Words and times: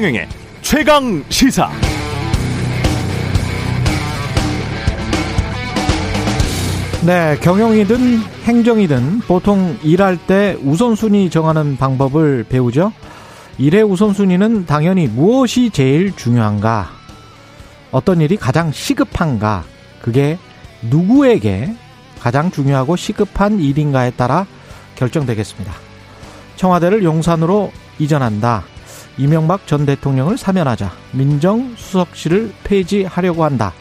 최경영의 0.00 0.28
최강 0.62 1.24
시사. 1.28 1.70
네, 7.04 7.36
경영이든 7.42 8.18
행정이든 8.44 9.20
보통 9.28 9.76
일할 9.82 10.16
때 10.16 10.56
우선순위 10.62 11.28
정하는 11.28 11.76
방법을 11.76 12.46
배우죠. 12.48 12.94
일의 13.58 13.82
우선순위는 13.82 14.64
당연히 14.64 15.06
무엇이 15.06 15.68
제일 15.68 16.16
중요한가, 16.16 16.88
어떤 17.90 18.22
일이 18.22 18.38
가장 18.38 18.72
시급한가, 18.72 19.64
그게 20.00 20.38
누구에게 20.80 21.74
가장 22.18 22.50
중요하고 22.50 22.96
시급한 22.96 23.60
일인가에 23.60 24.12
따라 24.12 24.46
결정되겠습니다. 24.96 25.74
청와대를 26.56 27.04
용산으로 27.04 27.70
이전한다. 27.98 28.64
이명박 29.18 29.66
전 29.66 29.86
대통령을 29.86 30.38
사면하자. 30.38 30.92
민정수석실을 31.12 32.52
폐지하려고 32.64 33.44
한다. 33.44 33.72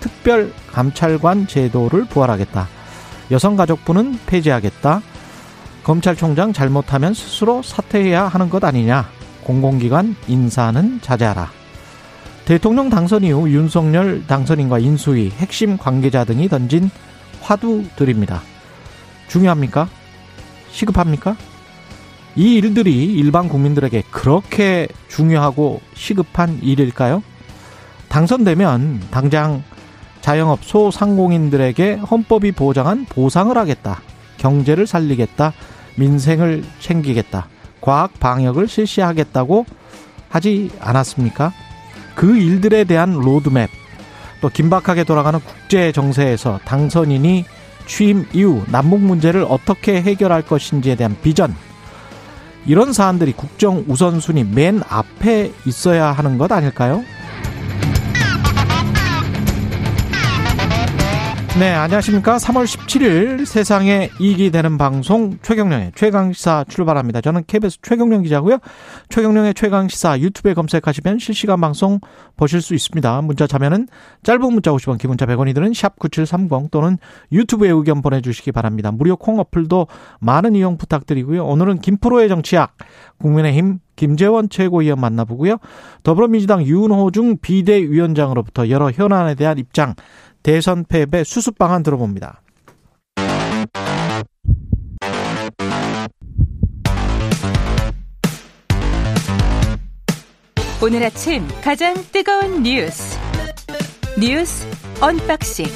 특별 0.00 0.52
감찰관 0.72 1.46
제도를 1.46 2.04
부활하겠다. 2.06 2.68
여성가족부는 3.30 4.18
폐지하겠다. 4.26 5.00
검찰총장 5.84 6.52
잘못하면 6.52 7.14
스스로 7.14 7.62
사퇴해야 7.62 8.28
하는 8.28 8.50
것 8.50 8.62
아니냐. 8.64 9.08
공공기관 9.44 10.16
인사는 10.28 11.00
자제하라. 11.00 11.50
대통령 12.44 12.90
당선 12.90 13.22
이후 13.22 13.48
윤석열 13.50 14.26
당선인과 14.26 14.80
인수위, 14.80 15.30
핵심 15.30 15.76
관계자 15.78 16.24
등이 16.24 16.48
던진 16.48 16.90
화두들입니다. 17.40 18.42
중요합니까? 19.28 19.88
시급합니까? 20.70 21.36
이 22.34 22.54
일들이 22.54 23.04
일반 23.04 23.48
국민들에게 23.48 24.04
그렇게 24.10 24.88
중요하고 25.08 25.80
시급한 25.94 26.58
일일까요? 26.62 27.22
당선되면 28.08 29.02
당장 29.10 29.62
자영업 30.20 30.64
소상공인들에게 30.64 31.94
헌법이 31.94 32.52
보장한 32.52 33.06
보상을 33.06 33.56
하겠다. 33.56 34.00
경제를 34.38 34.86
살리겠다. 34.86 35.52
민생을 35.96 36.64
챙기겠다. 36.80 37.48
과학 37.80 38.18
방역을 38.18 38.68
실시하겠다고 38.68 39.66
하지 40.28 40.70
않았습니까? 40.80 41.52
그 42.14 42.36
일들에 42.36 42.84
대한 42.84 43.12
로드맵, 43.12 43.68
또 44.40 44.48
긴박하게 44.48 45.04
돌아가는 45.04 45.38
국제 45.40 45.92
정세에서 45.92 46.60
당선인이 46.64 47.44
취임 47.86 48.26
이후 48.32 48.62
남북 48.68 49.00
문제를 49.00 49.44
어떻게 49.48 50.00
해결할 50.00 50.42
것인지에 50.42 50.94
대한 50.94 51.16
비전, 51.22 51.54
이런 52.66 52.92
사안들이 52.92 53.32
국정 53.32 53.84
우선순위 53.88 54.44
맨 54.44 54.82
앞에 54.88 55.52
있어야 55.66 56.12
하는 56.12 56.38
것 56.38 56.50
아닐까요? 56.52 57.02
네, 61.58 61.70
안녕하십니까. 61.74 62.38
3월 62.38 62.64
17일 62.64 63.44
세상에 63.44 64.08
이익이 64.18 64.50
되는 64.50 64.78
방송 64.78 65.36
최경령의 65.42 65.92
최강시사 65.94 66.64
출발합니다. 66.66 67.20
저는 67.20 67.44
KBS 67.46 67.82
최경령 67.82 68.22
기자고요. 68.22 68.56
최경령의 69.10 69.52
최강시사 69.52 70.18
유튜브에 70.20 70.54
검색하시면 70.54 71.18
실시간 71.18 71.60
방송 71.60 72.00
보실 72.38 72.62
수 72.62 72.74
있습니다. 72.74 73.20
문자 73.20 73.46
자면은 73.46 73.86
짧은 74.22 74.40
문자 74.50 74.70
50원, 74.70 74.96
기본자 74.96 75.26
100원이 75.26 75.54
드는 75.54 75.72
샵9730 75.72 76.70
또는 76.70 76.96
유튜브에 77.30 77.68
의견 77.68 78.00
보내주시기 78.00 78.50
바랍니다. 78.50 78.90
무료 78.90 79.16
콩 79.16 79.38
어플도 79.38 79.88
많은 80.20 80.54
이용 80.54 80.78
부탁드리고요. 80.78 81.44
오늘은 81.44 81.80
김프로의 81.80 82.30
정치학, 82.30 82.78
국민의힘 83.18 83.78
김재원 83.94 84.48
최고위원 84.48 84.98
만나보고요. 85.00 85.58
더불어민주당 86.02 86.64
윤호중 86.64 87.38
비대위원장으로부터 87.42 88.70
여러 88.70 88.90
현안에 88.90 89.34
대한 89.34 89.58
입장 89.58 89.94
대선 90.42 90.84
패배 90.84 91.24
수습 91.24 91.56
방안 91.58 91.82
들어봅니다. 91.82 92.40
오늘 100.84 101.04
아침 101.04 101.46
가장 101.62 101.94
뜨거운 102.10 102.64
뉴스 102.64 103.16
뉴스 104.18 104.66
unboxing 105.00 105.66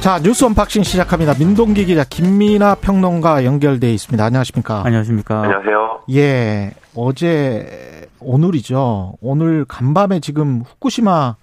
자 0.00 0.18
뉴스 0.20 0.44
unboxing 0.44 0.82
시작합니다. 0.82 1.34
민동기 1.38 1.86
기자 1.86 2.04
김민하 2.04 2.76
평론가 2.76 3.44
연결돼 3.44 3.90
있습니다. 3.94 4.22
안녕하십니까? 4.22 4.82
안녕하십니까? 4.84 5.42
안녕하세요. 5.42 6.04
예, 6.12 6.72
어제 6.94 7.97
오늘이죠. 8.20 9.14
오늘 9.20 9.64
간밤에 9.64 10.20
지금 10.20 10.62
후쿠시마 10.62 11.36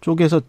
쪽에서 0.00 0.40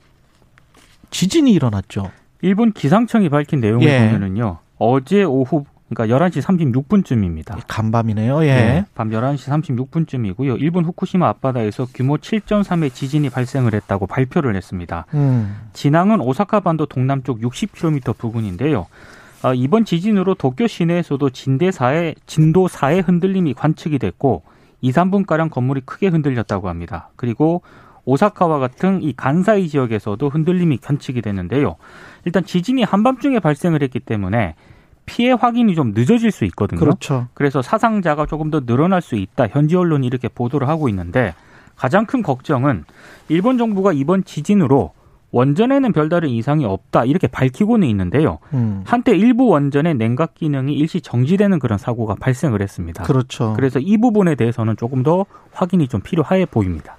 지진이 1.12 1.52
일어났죠. 1.54 2.12
일본 2.42 2.72
기상청이 2.72 3.30
밝힌 3.30 3.60
내용을 3.60 3.88
예. 3.88 4.00
보면은요. 4.00 4.58
어제 4.78 5.24
오후 5.24 5.66
그러니까 5.90 6.16
11시 6.18 6.42
36분쯤입니다. 6.42 7.62
간밤이네요. 7.68 8.44
예. 8.46 8.56
네, 8.56 8.86
밤 8.96 9.10
11시 9.10 9.88
36분쯤이고요. 9.88 10.60
일본 10.60 10.84
후쿠시마 10.84 11.28
앞바다에서 11.30 11.88
규모 11.94 12.18
7.3의 12.18 12.94
지진이 12.94 13.30
발생을 13.30 13.74
했다고 13.74 14.08
발표를 14.08 14.56
했습니다. 14.56 15.06
음. 15.14 15.56
진앙은 15.74 16.22
오시카 16.22 16.62
반도 16.62 16.86
동남쪽 16.86 17.40
60km 17.40 18.18
부근인데요. 18.18 18.88
아, 19.44 19.54
이번 19.54 19.86
지진으로 19.86 20.34
도쿄 20.34 20.66
시내에서도 20.66 21.30
진대 21.30 21.70
4의 21.70 22.16
진도 22.26 22.68
4의 22.68 23.08
흔들림이 23.08 23.54
관측이 23.54 24.00
됐고 24.00 24.42
2, 24.86 24.92
3분 24.92 25.26
가량 25.26 25.50
건물이 25.50 25.82
크게 25.82 26.10
흔들렸다고 26.10 26.70
합니다. 26.70 27.10
그리고 27.16 27.64
오사카와 28.06 28.60
같은 28.60 29.02
이 29.02 29.14
간사이 29.14 29.68
지역에서도 29.68 30.30
흔들림이 30.30 30.78
관측이 30.78 31.24
됐는데요. 31.24 31.78
일단 32.24 32.46
지진이 32.46 32.84
한밤중에 32.84 33.40
발생을 33.40 33.82
했기 33.82 34.00
때문에 34.00 34.54
피해 35.08 35.32
확인이 35.32 35.74
좀 35.74 35.94
늦어질 35.96 36.30
수 36.30 36.46
있거든요. 36.46 36.80
그렇죠. 36.80 37.28
그래서 37.34 37.64
사상자가 37.64 38.28
조금 38.28 38.52
더 38.52 38.64
늘어날 38.64 39.02
수 39.02 39.16
있다. 39.16 39.48
현지 39.48 39.76
언론이 39.76 40.06
이렇게 40.06 40.28
보도를 40.28 40.68
하고 40.68 40.88
있는데 40.90 41.34
가장 41.76 42.06
큰 42.06 42.22
걱정은 42.22 42.86
일본 43.28 43.58
정부가 43.58 43.92
이번 43.92 44.24
지진으로 44.24 44.94
원전에는 45.32 45.92
별다른 45.94 46.30
이상이 46.30 46.66
없다 46.66 47.06
이렇게 47.06 47.28
밝히고는 47.28 47.88
있는데요. 47.90 48.40
음. 48.54 48.84
한때 48.86 49.12
일부 49.16 49.48
원전의 49.48 49.96
냉각 49.96 50.34
기능이 50.36 50.74
일시 50.74 51.02
정지되는 51.02 51.60
그런 51.60 51.78
사고가 51.78 52.16
발생을 52.20 52.62
했습니다. 52.62 53.04
그렇죠. 53.04 53.54
그래서 53.56 53.80
이 53.80 53.98
부분에 53.98 54.36
대해서는 54.36 54.78
조금 54.78 55.04
더 55.04 55.26
확인이 55.52 55.88
좀 55.88 56.02
필요해 56.02 56.46
보입니다. 56.46 56.96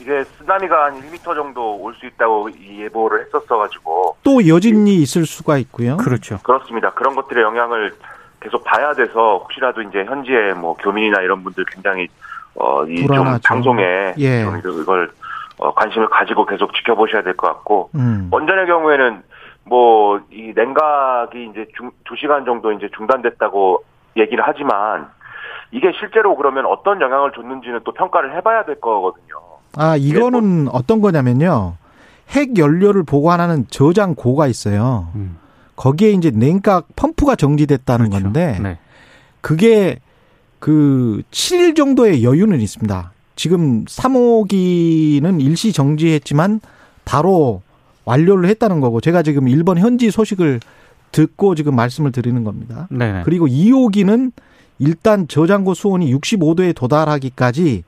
이게 0.00 0.24
쓰나미가 0.24 0.86
한 0.86 1.00
1m 1.00 1.34
정도 1.34 1.76
올 1.76 1.94
수 1.94 2.06
있다고 2.06 2.50
예보를 2.52 3.24
했었어가지고 3.26 4.16
또 4.24 4.48
여진이 4.48 4.96
있을 4.96 5.24
수가 5.26 5.58
있고요. 5.58 5.96
그렇죠. 5.98 6.38
그렇습니다. 6.42 6.90
그런 6.90 7.14
것들의 7.14 7.42
영향을 7.44 7.94
계속 8.40 8.64
봐야 8.64 8.92
돼서 8.94 9.38
혹시라도 9.38 9.80
이제 9.82 10.04
현지의 10.04 10.54
뭐 10.54 10.74
교민이나 10.74 11.20
이런 11.22 11.44
분들 11.44 11.64
굉장히 11.72 12.08
어이좀. 12.54 13.38
방송에 13.44 14.14
예. 14.18 14.42
좀 14.62 14.80
이걸 14.82 15.10
어, 15.62 15.74
관심을 15.74 16.08
가지고 16.10 16.44
계속 16.46 16.74
지켜보셔야 16.74 17.22
될 17.22 17.36
것 17.36 17.46
같고 17.48 17.90
음. 17.94 18.28
원전의 18.32 18.66
경우에는 18.66 19.22
뭐 19.64 20.18
이 20.32 20.52
냉각이 20.56 21.50
이제 21.50 21.66
중, 21.76 21.90
2시간 22.04 22.44
정도 22.44 22.72
이제 22.72 22.88
중단됐다고 22.96 23.84
얘기를 24.16 24.42
하지만 24.46 25.08
이게 25.70 25.92
실제로 25.98 26.36
그러면 26.36 26.66
어떤 26.66 27.00
영향을 27.00 27.32
줬는지는 27.32 27.80
또 27.84 27.92
평가를 27.92 28.36
해봐야 28.36 28.64
될 28.64 28.80
거거든요. 28.80 29.36
아, 29.76 29.96
이거는 29.96 30.68
어떤 30.72 31.00
거냐면요. 31.00 31.74
핵 32.30 32.58
연료를 32.58 33.04
보관하는 33.04 33.66
저장 33.70 34.14
고가 34.14 34.46
있어요. 34.48 35.08
음. 35.14 35.38
거기에 35.76 36.10
이제 36.10 36.30
냉각 36.30 36.86
펌프가 36.96 37.36
정지됐다는 37.36 38.10
그렇죠. 38.10 38.24
건데 38.24 38.58
네. 38.62 38.78
그게 39.40 39.98
그 40.58 41.22
7일 41.30 41.74
정도의 41.76 42.22
여유는 42.24 42.60
있습니다. 42.60 43.11
지금 43.36 43.84
3호기는 43.84 45.40
일시 45.40 45.72
정지했지만 45.72 46.60
바로 47.04 47.62
완료를 48.04 48.48
했다는 48.48 48.80
거고 48.80 49.00
제가 49.00 49.22
지금 49.22 49.48
일본 49.48 49.78
현지 49.78 50.10
소식을 50.10 50.60
듣고 51.12 51.54
지금 51.54 51.76
말씀을 51.76 52.12
드리는 52.12 52.42
겁니다. 52.44 52.88
네. 52.90 53.22
그리고 53.24 53.46
2호기는 53.46 54.32
일단 54.78 55.28
저장고 55.28 55.74
수온이 55.74 56.12
65도에 56.14 56.74
도달하기까지 56.74 57.84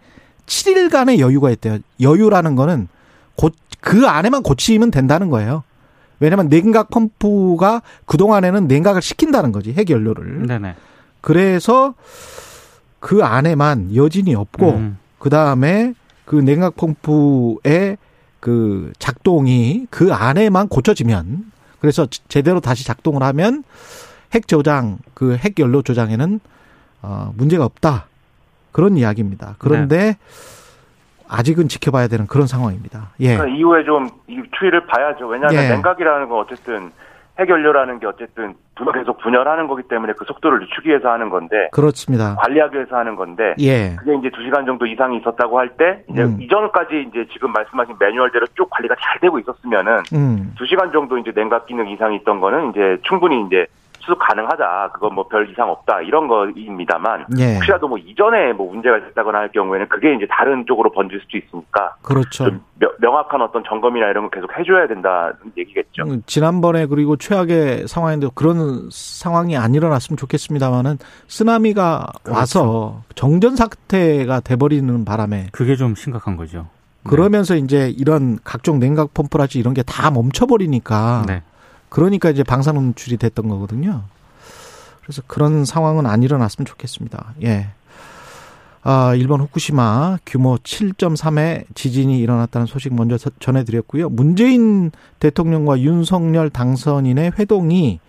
7일간의 0.47 1.19
여유가 1.19 1.51
있대요. 1.51 1.79
여유라는 2.01 2.55
거는 2.55 2.89
고, 3.37 3.51
그 3.81 4.07
안에만 4.07 4.43
고치면 4.43 4.91
된다는 4.91 5.31
거예요. 5.31 5.65
왜냐면 6.21 6.49
냉각 6.49 6.91
펌프가 6.91 7.83
그동안에는 8.07 8.69
냉각을 8.69 9.03
시킨다는 9.03 9.53
거지, 9.53 9.73
핵연료를. 9.73 10.47
네네. 10.47 10.75
그래서 11.21 11.95
그 13.01 13.25
안에만 13.25 13.97
여진이 13.97 14.35
없고, 14.35 14.71
음. 14.71 14.99
그 15.25 15.31
다음에 15.31 15.95
그 16.27 16.37
냉각 16.37 16.77
펌프의 16.77 17.97
그 18.41 18.93
작동이 18.99 19.87
그 19.89 20.13
안에만 20.13 20.69
고쳐지면, 20.69 21.51
그래서 21.81 22.07
제대로 22.29 22.61
다시 22.61 22.85
작동을 22.85 23.23
하면 23.23 23.65
핵 24.35 24.47
저장, 24.47 24.99
그 25.15 25.39
핵 25.43 25.59
연료 25.59 25.81
저장에는 25.81 26.41
어, 27.01 27.33
문제가 27.39 27.65
없다. 27.65 28.05
그런 28.71 28.99
이야기입니다. 28.99 29.55
그런데 29.59 30.19
아직은 31.27 31.69
지켜봐야 31.69 32.09
되는 32.09 32.27
그런 32.27 32.47
상황입니다. 32.47 33.13
예. 33.21 33.39
그러니까 33.39 33.57
이후에 33.57 33.83
좀이 33.85 34.43
추이를 34.59 34.87
봐야죠. 34.87 35.27
왜냐하면 35.27 35.65
예. 35.65 35.69
냉각이라는 35.71 36.29
건 36.29 36.39
어쨌든 36.41 36.93
핵연료라는 37.39 37.99
게 37.99 38.07
어쨌든 38.07 38.55
분- 38.77 38.93
계속 38.93 39.19
분열하는 39.19 39.67
거기 39.67 39.83
때문에 39.85 40.13
그 40.17 40.25
속도를 40.25 40.61
늦추기 40.61 40.89
위해서 40.89 41.11
하는 41.11 41.31
건데 41.31 41.69
그렇습니다. 41.73 42.37
관리하기 42.37 42.77
위해서 42.77 42.97
하는 42.97 43.17
건데 43.17 43.55
예. 43.61 43.97
그게 43.97 44.15
이제 44.17 44.31
두 44.31 44.43
시간 44.43 44.65
정도 44.67 44.87
이상이 44.87 45.17
있었다고 45.19 45.59
할 45.59 45.69
때 45.77 46.05
이제 46.09 46.23
음. 46.23 46.37
이전까지 46.41 47.07
이제 47.09 47.27
지금 47.33 47.53
말씀하신 47.53 47.97
매뉴얼대로 47.99 48.47
쭉 48.55 48.69
관리가 48.71 48.95
잘 49.01 49.19
되고 49.21 49.39
있었으면은 49.41 50.03
음. 50.13 50.55
두 50.57 50.65
시간 50.67 50.93
정도 50.93 51.19
이제 51.19 51.33
냉각 51.33 51.67
기능 51.67 51.89
이상이 51.89 52.17
있던 52.17 52.39
거는 52.41 52.71
이제 52.71 52.99
충분히 53.03 53.45
이제 53.47 53.67
수습 54.05 54.19
가능하다. 54.19 54.91
그건 54.95 55.15
뭐 55.15 55.29
별 55.29 55.51
이상 55.51 55.71
없다. 55.71 56.01
이런 56.03 56.29
거입니다만 56.29 57.27
예. 57.39 57.55
혹시라도 57.57 57.89
뭐 57.89 57.99
이전에 57.99 58.53
뭐 58.53 58.73
문제가 58.73 58.99
있다거나 58.99 59.39
할 59.39 59.53
경우에는 59.53 59.89
그게 59.89 60.15
이제 60.15 60.27
다른 60.31 60.65
쪽으로 60.67 60.93
번질 60.93 61.21
수도 61.21 61.39
있으니까 61.39 61.97
그렇죠. 62.03 62.45
좀 62.47 62.61
명- 62.79 62.93
명확한 63.01 63.41
어떤 63.43 63.63
점검이나 63.69 64.09
이런 64.11 64.25
거 64.25 64.31
계속 64.31 64.51
해줘야 64.59 64.87
된다는 64.87 65.33
얘기겠죠. 65.57 66.03
음, 66.05 66.23
지난번에 66.27 66.87
그리고 66.87 67.17
최악의 67.17 67.89
상황인데 67.89 68.29
그런 68.35 68.89
상황이 68.91 69.57
안 69.57 69.75
일어났으면 69.75 70.17
좋겠습니다만은 70.17 70.99
쓰나미가 71.29 72.07
그렇죠. 72.23 72.39
와서 72.39 73.03
정전 73.15 73.57
사태가 73.57 74.41
돼버리는 74.41 75.05
바람에 75.05 75.47
그게 75.53 75.77
좀 75.77 75.95
심각한 75.95 76.37
거죠. 76.37 76.67
그러면서 77.07 77.55
이제 77.55 77.91
이런 77.99 78.39
각종 78.45 78.79
냉각 78.79 79.13
펌프라지 79.13 79.59
이런 79.59 79.75
게 79.75 79.83
다 79.83 80.11
멈춰버리니까 80.11 81.25
네. 81.27 81.43
그러니까 81.95 82.29
이제 82.29 82.43
방사능 82.43 82.87
노출이 82.89 83.19
됐던 83.19 83.49
거거든요. 83.49 84.03
그래서 85.03 85.23
그런 85.29 85.65
상황은 85.65 86.07
안 86.07 86.25
일어났으면 86.25 86.67
좋겠습니다. 86.67 87.35
예. 87.45 87.69
아, 88.83 89.15
일본 89.15 89.41
후쿠시마 89.43 90.19
규모 90.27 90.57
7.3의 90.57 91.67
지진이 91.77 92.19
일어났다는 92.19 92.67
소식 92.67 92.93
먼저 92.93 93.17
서- 93.17 93.31
전해드렸고요. 93.39 94.09
문재인 94.09 94.91
대통령과 95.21 95.79
윤석열 95.81 96.51
당선인의 96.51 97.35
회동이 97.39 98.01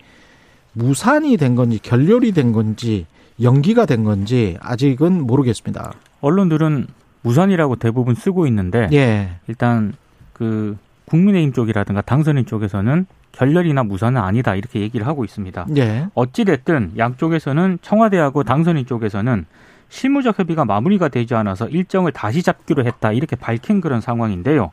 무산이 0.72 1.36
된 1.36 1.54
건지 1.54 1.78
결렬이 1.80 2.32
된 2.32 2.50
건지 2.52 3.06
연기가 3.40 3.86
된 3.86 4.02
건지 4.02 4.56
아직은 4.60 5.22
모르겠습니다. 5.28 5.92
언론들은 6.22 6.88
무산이라고 7.22 7.76
대부분 7.76 8.16
쓰고 8.16 8.48
있는데 8.48 8.88
예. 8.92 9.36
일단 9.46 9.92
그 10.32 10.76
국민의힘 11.04 11.52
쪽이라든가 11.52 12.00
당선인 12.02 12.46
쪽에서는 12.46 13.06
결렬이나 13.36 13.82
무산은 13.82 14.20
아니다 14.20 14.54
이렇게 14.54 14.80
얘기를 14.80 15.06
하고 15.06 15.24
있습니다. 15.24 15.66
예. 15.76 16.08
어찌 16.14 16.44
됐든 16.44 16.92
양쪽에서는 16.96 17.78
청와대하고 17.82 18.44
당선인 18.44 18.86
쪽에서는 18.86 19.44
실무적 19.88 20.38
협의가 20.38 20.64
마무리가 20.64 21.08
되지 21.08 21.34
않아서 21.34 21.68
일정을 21.68 22.12
다시 22.12 22.42
잡기로 22.42 22.84
했다 22.84 23.12
이렇게 23.12 23.36
밝힌 23.36 23.80
그런 23.80 24.00
상황인데요. 24.00 24.72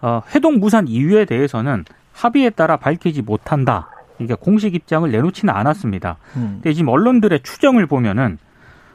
어, 0.00 0.22
회동 0.34 0.58
무산 0.58 0.88
이유에 0.88 1.26
대해서는 1.26 1.84
합의에 2.12 2.50
따라 2.50 2.76
밝히지 2.76 3.22
못한다. 3.22 3.88
그러니까 4.16 4.36
공식 4.36 4.74
입장을 4.74 5.10
내놓지는 5.10 5.54
않았습니다. 5.54 6.16
음. 6.36 6.60
근데 6.62 6.72
지금 6.72 6.88
언론들의 6.88 7.40
추정을 7.42 7.86
보면은 7.86 8.38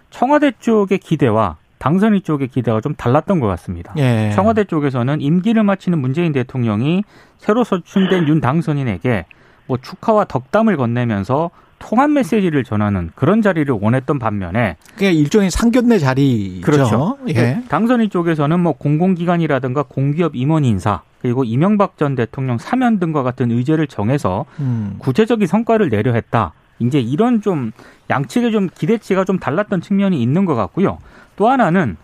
청와대 0.09 0.51
쪽의 0.59 0.97
기대와 0.99 1.57
당선인 1.79 2.24
쪽의 2.24 2.47
기대가 2.50 2.81
좀 2.81 2.95
달랐던 2.95 3.39
것 3.39 3.47
같습니다. 3.47 3.94
예. 3.97 4.31
청와대 4.33 4.63
쪽에서는 4.63 5.21
임기를 5.21 5.63
마치는 5.63 6.00
문재인 6.00 6.31
대통령이 6.31 7.03
새로 7.38 7.63
선출된 7.63 8.27
윤 8.27 8.41
당선인에게 8.41 9.25
뭐 9.68 9.77
축하와 9.77 10.25
덕담을 10.25 10.77
건네면서 10.77 11.51
통합 11.79 12.09
메시지를 12.09 12.63
전하는 12.63 13.12
그런 13.13 13.41
자리를 13.41 13.71
원했던 13.79 14.18
반면에 14.18 14.77
그게 14.94 15.12
일종의 15.12 15.51
상견례 15.51 16.00
자리죠. 16.00 16.62
그렇죠. 16.62 17.18
예. 17.29 17.62
당선인 17.69 18.09
쪽에서는 18.09 18.59
뭐 18.59 18.73
공공기관이라든가 18.73 19.83
공기업 19.83 20.35
임원 20.35 20.65
인사 20.65 21.01
그리고 21.21 21.44
이명박 21.44 21.97
전 21.97 22.15
대통령 22.15 22.57
사면 22.57 23.00
등과 23.00 23.23
같은 23.23 23.51
의제를 23.51 23.88
정해서 23.88 24.45
음. 24.59 24.95
구체적인 24.97 25.45
성과를 25.45 25.89
내려 25.89 26.13
했다. 26.13 26.53
이제 26.79 27.00
이런 27.00 27.41
좀 27.41 27.71
양측의 28.09 28.51
좀 28.51 28.69
기대치가 28.74 29.25
좀 29.25 29.39
달랐던 29.39 29.81
측면이 29.81 30.21
있는 30.21 30.45
것 30.45 30.56
같고요. 30.56 30.97
또 31.35 31.50
하나는 31.50 31.97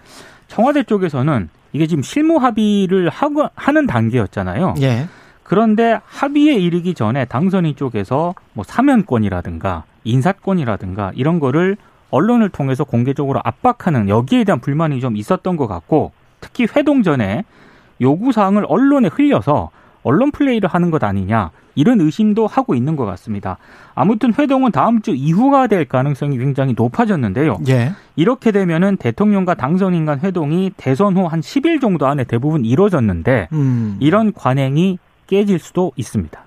청와대 0.47 0.83
쪽에서는 0.83 1.49
이게 1.73 1.87
지금 1.87 2.03
실무 2.03 2.37
합의를 2.37 3.09
하고 3.09 3.47
하는 3.55 3.87
단계였잖아요. 3.87 4.75
예. 4.81 5.07
그런데 5.43 5.99
합의에 6.05 6.53
이르기 6.53 6.93
전에 6.93 7.25
당선인 7.25 7.75
쪽에서 7.75 8.33
뭐 8.53 8.63
사면권이라든가 8.63 9.83
인사권이라든가 10.03 11.11
이런 11.15 11.39
거를 11.39 11.77
언론을 12.11 12.49
통해서 12.49 12.83
공개적으로 12.83 13.41
압박하는 13.43 14.07
여기에 14.07 14.43
대한 14.43 14.59
불만이 14.59 14.99
좀 15.01 15.17
있었던 15.17 15.57
것 15.57 15.67
같고 15.67 16.11
특히 16.39 16.67
회동 16.75 17.01
전에 17.01 17.43
요구 18.01 18.31
사항을 18.31 18.65
언론에 18.67 19.07
흘려서 19.07 19.71
언론 20.03 20.31
플레이를 20.31 20.69
하는 20.69 20.91
것 20.91 21.03
아니냐 21.03 21.51
이런 21.75 21.99
의심도 22.01 22.45
하고 22.47 22.75
있는 22.75 22.95
것 22.95 23.05
같습니다. 23.05 23.57
아무튼 23.95 24.33
회동은 24.37 24.71
다음 24.71 25.01
주 25.01 25.11
이후가 25.11 25.67
될 25.67 25.85
가능성이 25.85 26.37
굉장히 26.37 26.73
높아졌는데요. 26.77 27.57
예. 27.67 27.91
이렇게 28.15 28.51
되면은 28.51 28.97
대통령과 28.97 29.55
당선인 29.55 30.05
간 30.05 30.19
회동이 30.19 30.71
대선 30.77 31.17
후 31.17 31.27
한 31.27 31.39
10일 31.41 31.81
정도 31.81 32.05
안에 32.05 32.25
대부분 32.25 32.65
이루어졌는데 32.65 33.47
음. 33.53 33.97
이런 33.99 34.33
관행이 34.33 34.99
깨질 35.27 35.57
수도 35.59 35.91
있습니다. 35.95 36.39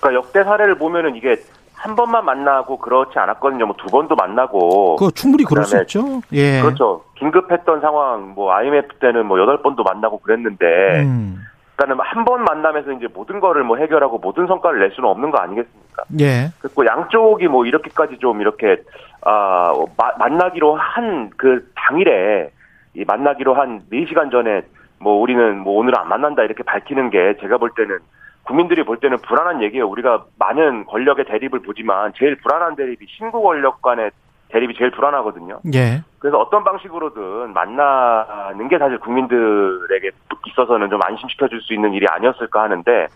그러니까 0.00 0.18
역대 0.22 0.44
사례를 0.44 0.76
보면은 0.76 1.14
이게 1.16 1.36
한 1.74 1.94
번만 1.96 2.24
만나고 2.26 2.78
그렇지 2.78 3.18
않았거든요. 3.18 3.64
뭐 3.66 3.74
두 3.78 3.86
번도 3.86 4.14
만나고. 4.16 4.96
그거 4.96 5.10
충분히 5.12 5.44
그럴 5.44 5.64
수 5.64 5.80
있죠. 5.82 6.20
예. 6.32 6.60
그렇죠. 6.60 7.04
긴급했던 7.18 7.80
상황, 7.80 8.34
뭐 8.34 8.52
IMF 8.52 8.96
때는 9.00 9.24
뭐 9.24 9.40
여덟 9.40 9.62
번도 9.62 9.82
만나고 9.82 10.18
그랬는데, 10.20 10.66
음. 11.04 11.40
그러니까는 11.80 11.96
한 12.04 12.24
번 12.24 12.44
만나면서 12.44 12.92
이제 12.92 13.06
모든 13.12 13.40
거를 13.40 13.64
뭐 13.64 13.76
해결하고 13.78 14.18
모든 14.18 14.46
성과를 14.46 14.80
낼 14.80 14.90
수는 14.92 15.08
없는 15.08 15.30
거 15.30 15.38
아니겠습니까? 15.38 16.04
예. 16.20 16.50
그리고 16.60 16.84
양쪽이 16.86 17.48
뭐 17.48 17.64
이렇게까지 17.64 18.18
좀 18.18 18.40
이렇게 18.40 18.82
아 19.22 19.72
마- 19.96 20.12
만나기로 20.18 20.74
한 20.76 21.30
그 21.36 21.70
당일에 21.74 22.50
이 22.94 23.04
만나기로 23.06 23.54
한 23.54 23.80
4시간 23.90 24.30
전에 24.30 24.62
뭐 24.98 25.14
우리는 25.20 25.58
뭐 25.58 25.78
오늘은 25.78 25.96
안 25.98 26.08
만난다 26.08 26.42
이렇게 26.42 26.62
밝히는 26.62 27.08
게 27.10 27.36
제가 27.40 27.56
볼 27.58 27.70
때는 27.74 27.98
국민들이 28.42 28.82
볼 28.84 28.98
때는 28.98 29.18
불안한 29.18 29.62
얘기예요. 29.62 29.88
우리가 29.88 30.24
많은 30.38 30.84
권력의 30.86 31.24
대립을 31.26 31.60
보지만 31.62 32.12
제일 32.16 32.36
불안한 32.36 32.76
대립이 32.76 33.06
신구 33.08 33.42
권력 33.42 33.80
간의 33.80 34.10
대립이 34.50 34.74
제일 34.76 34.90
불안하거든요. 34.90 35.60
예. 35.74 36.02
그래서 36.18 36.38
어떤 36.38 36.64
방식으로든 36.64 37.52
만나는 37.52 38.68
게 38.68 38.78
사실 38.78 38.98
국민들에게 38.98 40.10
있어서는 40.46 40.90
좀 40.90 41.00
안심시켜 41.02 41.48
줄 41.48 41.60
수 41.62 41.74
있는 41.74 41.92
일이 41.92 42.06
아니었을까 42.08 42.62
하는데 42.62 43.06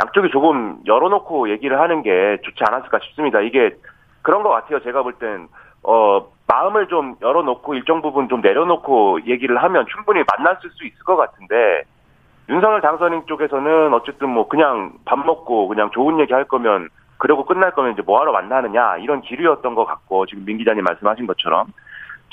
양쪽이 0.00 0.30
조금 0.30 0.78
열어놓고 0.86 1.50
얘기를 1.50 1.78
하는 1.80 2.02
게 2.02 2.38
좋지 2.42 2.64
않았을까 2.66 2.98
싶습니다. 3.04 3.40
이게 3.40 3.76
그런 4.22 4.42
것 4.42 4.48
같아요. 4.50 4.80
제가 4.80 5.02
볼 5.02 5.14
땐, 5.14 5.48
어, 5.82 6.26
마음을 6.46 6.86
좀 6.88 7.16
열어놓고 7.20 7.74
일정 7.74 8.02
부분 8.02 8.28
좀 8.28 8.40
내려놓고 8.40 9.26
얘기를 9.26 9.62
하면 9.62 9.84
충분히 9.92 10.22
만났을 10.36 10.70
수 10.70 10.86
있을 10.86 10.98
것 11.04 11.16
같은데 11.16 11.82
윤석열 12.48 12.80
당선인 12.80 13.22
쪽에서는 13.26 13.92
어쨌든 13.94 14.28
뭐 14.28 14.48
그냥 14.48 14.92
밥 15.04 15.18
먹고 15.24 15.68
그냥 15.68 15.90
좋은 15.90 16.20
얘기 16.20 16.32
할 16.32 16.44
거면 16.44 16.88
그러고 17.22 17.44
끝날 17.44 17.70
거면 17.70 17.92
이제 17.92 18.02
뭐하러 18.02 18.32
만나느냐 18.32 18.96
이런 18.96 19.20
기류였던 19.20 19.76
것 19.76 19.84
같고 19.84 20.26
지금 20.26 20.44
민 20.44 20.58
기자님 20.58 20.82
말씀하신 20.82 21.28
것처럼 21.28 21.68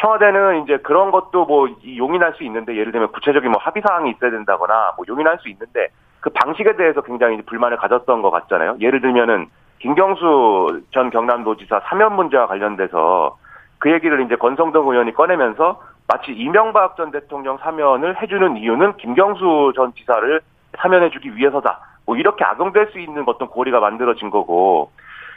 청와대는 0.01 0.63
이제 0.63 0.77
그런 0.77 1.11
것도 1.11 1.45
뭐 1.45 1.67
이- 1.83 1.99
용인할 1.99 2.33
수 2.33 2.43
있는데 2.43 2.75
예를 2.75 2.91
들면 2.91 3.11
구체적인 3.11 3.51
뭐 3.51 3.61
합의 3.61 3.83
사항이 3.87 4.09
있어야 4.09 4.31
된다거나 4.31 4.93
뭐 4.97 5.05
용인할 5.07 5.37
수 5.41 5.49
있는데 5.49 5.89
그 6.21 6.31
방식에 6.31 6.75
대해서 6.75 7.01
굉장히 7.01 7.39
불만을 7.43 7.77
가졌던 7.77 8.23
것 8.23 8.31
같잖아요. 8.31 8.77
예를 8.79 8.99
들면은 8.99 9.45
김경수 9.77 10.81
전 10.89 11.11
경남도지사 11.11 11.81
사면 11.81 12.15
문제와 12.15 12.47
관련돼서 12.47 13.37
그 13.77 13.91
얘기를 13.91 14.19
이제 14.21 14.35
권성동 14.37 14.89
의원이 14.89 15.13
꺼내면서 15.13 15.83
마치 16.07 16.31
이명박 16.31 16.97
전 16.97 17.11
대통령 17.11 17.59
사면을 17.59 18.19
해주는 18.19 18.57
이유는 18.57 18.97
김경수 18.97 19.73
전 19.75 19.93
지사를 19.93 20.41
사면해주기 20.79 21.35
위해서다. 21.35 21.79
뭐 22.09 22.17
이렇게 22.17 22.43
악용될 22.43 22.87
수 22.87 22.97
있는 22.97 23.23
어떤 23.27 23.49
고리가 23.49 23.79
만들어진 23.79 24.31
거고 24.31 24.89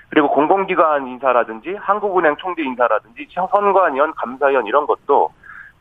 그리고 0.08 0.30
공공기관 0.30 1.06
인사라든지 1.06 1.74
한국은행 1.78 2.36
총재 2.36 2.62
인사라든지 2.62 3.28
선관위원, 3.34 4.14
감사위원 4.14 4.66
이런 4.66 4.86
것도 4.86 5.28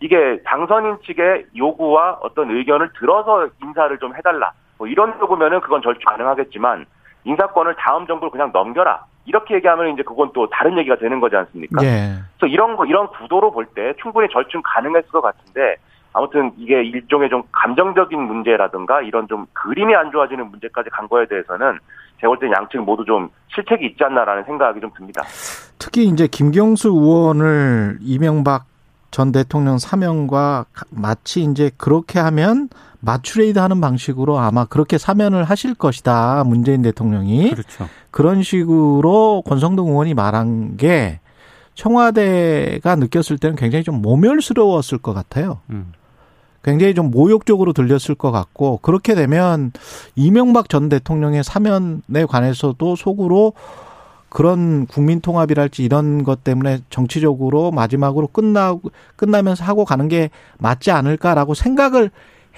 이게 0.01 0.41
당선인 0.43 0.97
측의 1.05 1.45
요구와 1.55 2.17
어떤 2.23 2.51
의견을 2.51 2.91
들어서 2.99 3.47
인사를 3.63 3.97
좀 3.99 4.13
해달라. 4.17 4.51
뭐 4.77 4.87
이런 4.87 5.17
요구면은 5.21 5.61
그건 5.61 5.81
절대 5.81 6.03
가능하겠지만 6.03 6.85
인사권을 7.23 7.75
다음 7.77 8.05
정부로 8.05 8.29
그냥 8.29 8.49
넘겨라. 8.51 9.05
이렇게 9.23 9.55
얘기하면 9.55 9.93
이제 9.93 10.03
그건 10.03 10.31
또 10.33 10.49
다른 10.49 10.77
얘기가 10.77 10.97
되는 10.97 11.21
거지 11.21 11.37
않습니까? 11.37 11.81
예. 11.85 12.15
그래서 12.37 12.51
이런 12.51 12.75
거 12.75 12.85
이런 12.85 13.07
구도로 13.07 13.51
볼 13.51 13.65
때 13.73 13.93
충분히 14.01 14.27
절충 14.29 14.61
가능했을 14.65 15.09
것 15.09 15.21
같은데 15.21 15.77
아무튼 16.13 16.51
이게 16.57 16.83
일종의 16.83 17.29
좀 17.29 17.43
감정적인 17.51 18.19
문제라든가 18.19 19.01
이런 19.01 19.27
좀 19.27 19.45
그림이 19.53 19.95
안 19.95 20.11
좋아지는 20.11 20.49
문제까지 20.51 20.89
간 20.89 21.07
거에 21.07 21.25
대해서는 21.27 21.79
제가 22.19 22.27
볼때 22.27 22.47
양측 22.51 22.81
모두 22.81 23.05
좀 23.05 23.29
실책이 23.53 23.85
있지 23.87 24.03
않나라는 24.03 24.43
생각이 24.43 24.79
좀 24.81 24.91
듭니다. 24.95 25.23
특히 25.79 26.05
이제 26.05 26.27
김경수 26.27 26.89
의원을 26.89 27.97
이명박 28.01 28.65
전 29.09 29.31
대통령 29.31 29.77
사면과 29.77 30.65
마치 30.89 31.41
이제 31.41 31.69
그렇게 31.77 32.19
하면 32.19 32.69
마추레이드 33.01 33.59
하는 33.59 33.81
방식으로 33.81 34.37
아마 34.37 34.65
그렇게 34.65 34.97
사면을 34.97 35.43
하실 35.43 35.73
것이다. 35.73 36.43
문재인 36.45 36.81
대통령이. 36.81 37.51
그렇죠. 37.51 37.87
그런 38.11 38.43
식으로 38.43 39.43
권성동 39.45 39.89
의원이 39.89 40.13
말한 40.13 40.77
게 40.77 41.19
청와대가 41.73 42.95
느꼈을 42.95 43.37
때는 43.37 43.55
굉장히 43.55 43.83
좀 43.83 44.01
모멸스러웠을 44.01 44.99
것 44.99 45.13
같아요. 45.13 45.59
음. 45.71 45.93
굉장히 46.63 46.93
좀 46.93 47.11
모욕적으로 47.11 47.73
들렸을 47.73 48.15
것 48.15 48.31
같고 48.31 48.79
그렇게 48.81 49.15
되면 49.15 49.71
이명박 50.15 50.69
전 50.69 50.89
대통령의 50.89 51.43
사면에 51.43 52.25
관해서도 52.27 52.95
속으로 52.95 53.53
그런 54.29 54.85
국민 54.85 55.19
통합이랄지 55.19 55.83
이런 55.83 56.23
것 56.23 56.43
때문에 56.43 56.79
정치적으로 56.89 57.71
마지막으로 57.71 58.27
끝나 58.27 58.75
끝나면서 59.17 59.65
하고 59.65 59.83
가는 59.83 60.07
게 60.07 60.29
맞지 60.59 60.91
않을까라고 60.91 61.53
생각을 61.53 62.11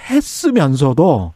했으면서도 0.09 1.33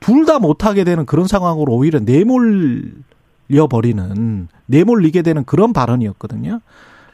둘 0.00 0.26
다 0.26 0.38
못하게 0.38 0.84
되는 0.84 1.06
그런 1.06 1.26
상황으로 1.26 1.72
오히려 1.74 2.00
내몰려 2.00 3.66
버리는 3.70 4.48
내몰리게 4.66 5.22
되는 5.22 5.44
그런 5.44 5.72
발언이었거든요. 5.72 6.60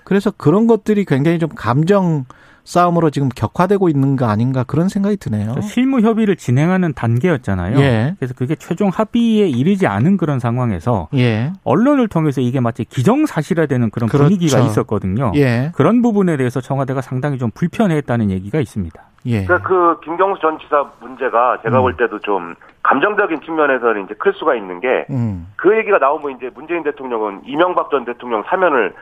그래서 0.05 0.31
그런 0.37 0.67
것들이 0.67 1.05
굉장히 1.05 1.39
좀 1.39 1.49
감정 1.51 2.25
싸움으로 2.65 3.11
지금 3.11 3.29
격화되고 3.29 3.89
있는 3.89 4.17
거 4.17 4.27
아닌가 4.27 4.65
그런 4.65 4.89
생각이 4.89 5.17
드네요. 5.19 5.61
실무 5.61 6.01
협의를 6.01 6.37
진행하는 6.37 6.95
단계였잖아요. 6.95 7.79
예. 7.79 8.15
그래서 8.19 8.35
그게 8.35 8.57
최종 8.57 8.89
합의에 8.89 9.47
이르지 9.49 9.87
않은 9.87 10.17
그런 10.17 10.39
상황에서 10.39 11.09
예. 11.15 11.53
언론을 11.65 12.09
통해서 12.09 12.41
이게 12.41 12.61
마치 12.61 12.85
기정사실화되는 12.85 13.91
그런 13.91 14.09
그렇죠. 14.09 14.25
분위기가 14.25 14.61
있었거든요. 14.61 15.33
예. 15.37 15.73
그런 15.75 16.03
부분에 16.03 16.37
대해서 16.37 16.61
청와대가 16.61 17.03
상당히 17.03 17.39
좀 17.39 17.51
불편해했다는 17.55 18.31
얘기가 18.31 18.61
있습니다. 18.61 19.03
예. 19.27 19.45
그러니까 19.45 19.69
그 19.69 20.01
김경수 20.01 20.41
전 20.41 20.59
지사 20.59 20.85
문제가 21.01 21.59
제가 21.63 21.79
음. 21.79 21.83
볼 21.83 21.97
때도 21.97 22.19
좀 22.21 22.55
감정적인 22.83 23.41
측면에서는 23.41 24.05
이제 24.05 24.15
클 24.19 24.33
수가 24.35 24.55
있는 24.55 24.81
게 24.81 25.07
음. 25.11 25.49
그 25.57 25.77
얘기가 25.79 25.99
나오면 25.99 26.37
이제 26.37 26.51
문재인 26.55 26.83
대통령은 26.83 27.43
이명박 27.47 27.91
전 27.91 28.05
대통령 28.05 28.43
사면을 28.47 28.95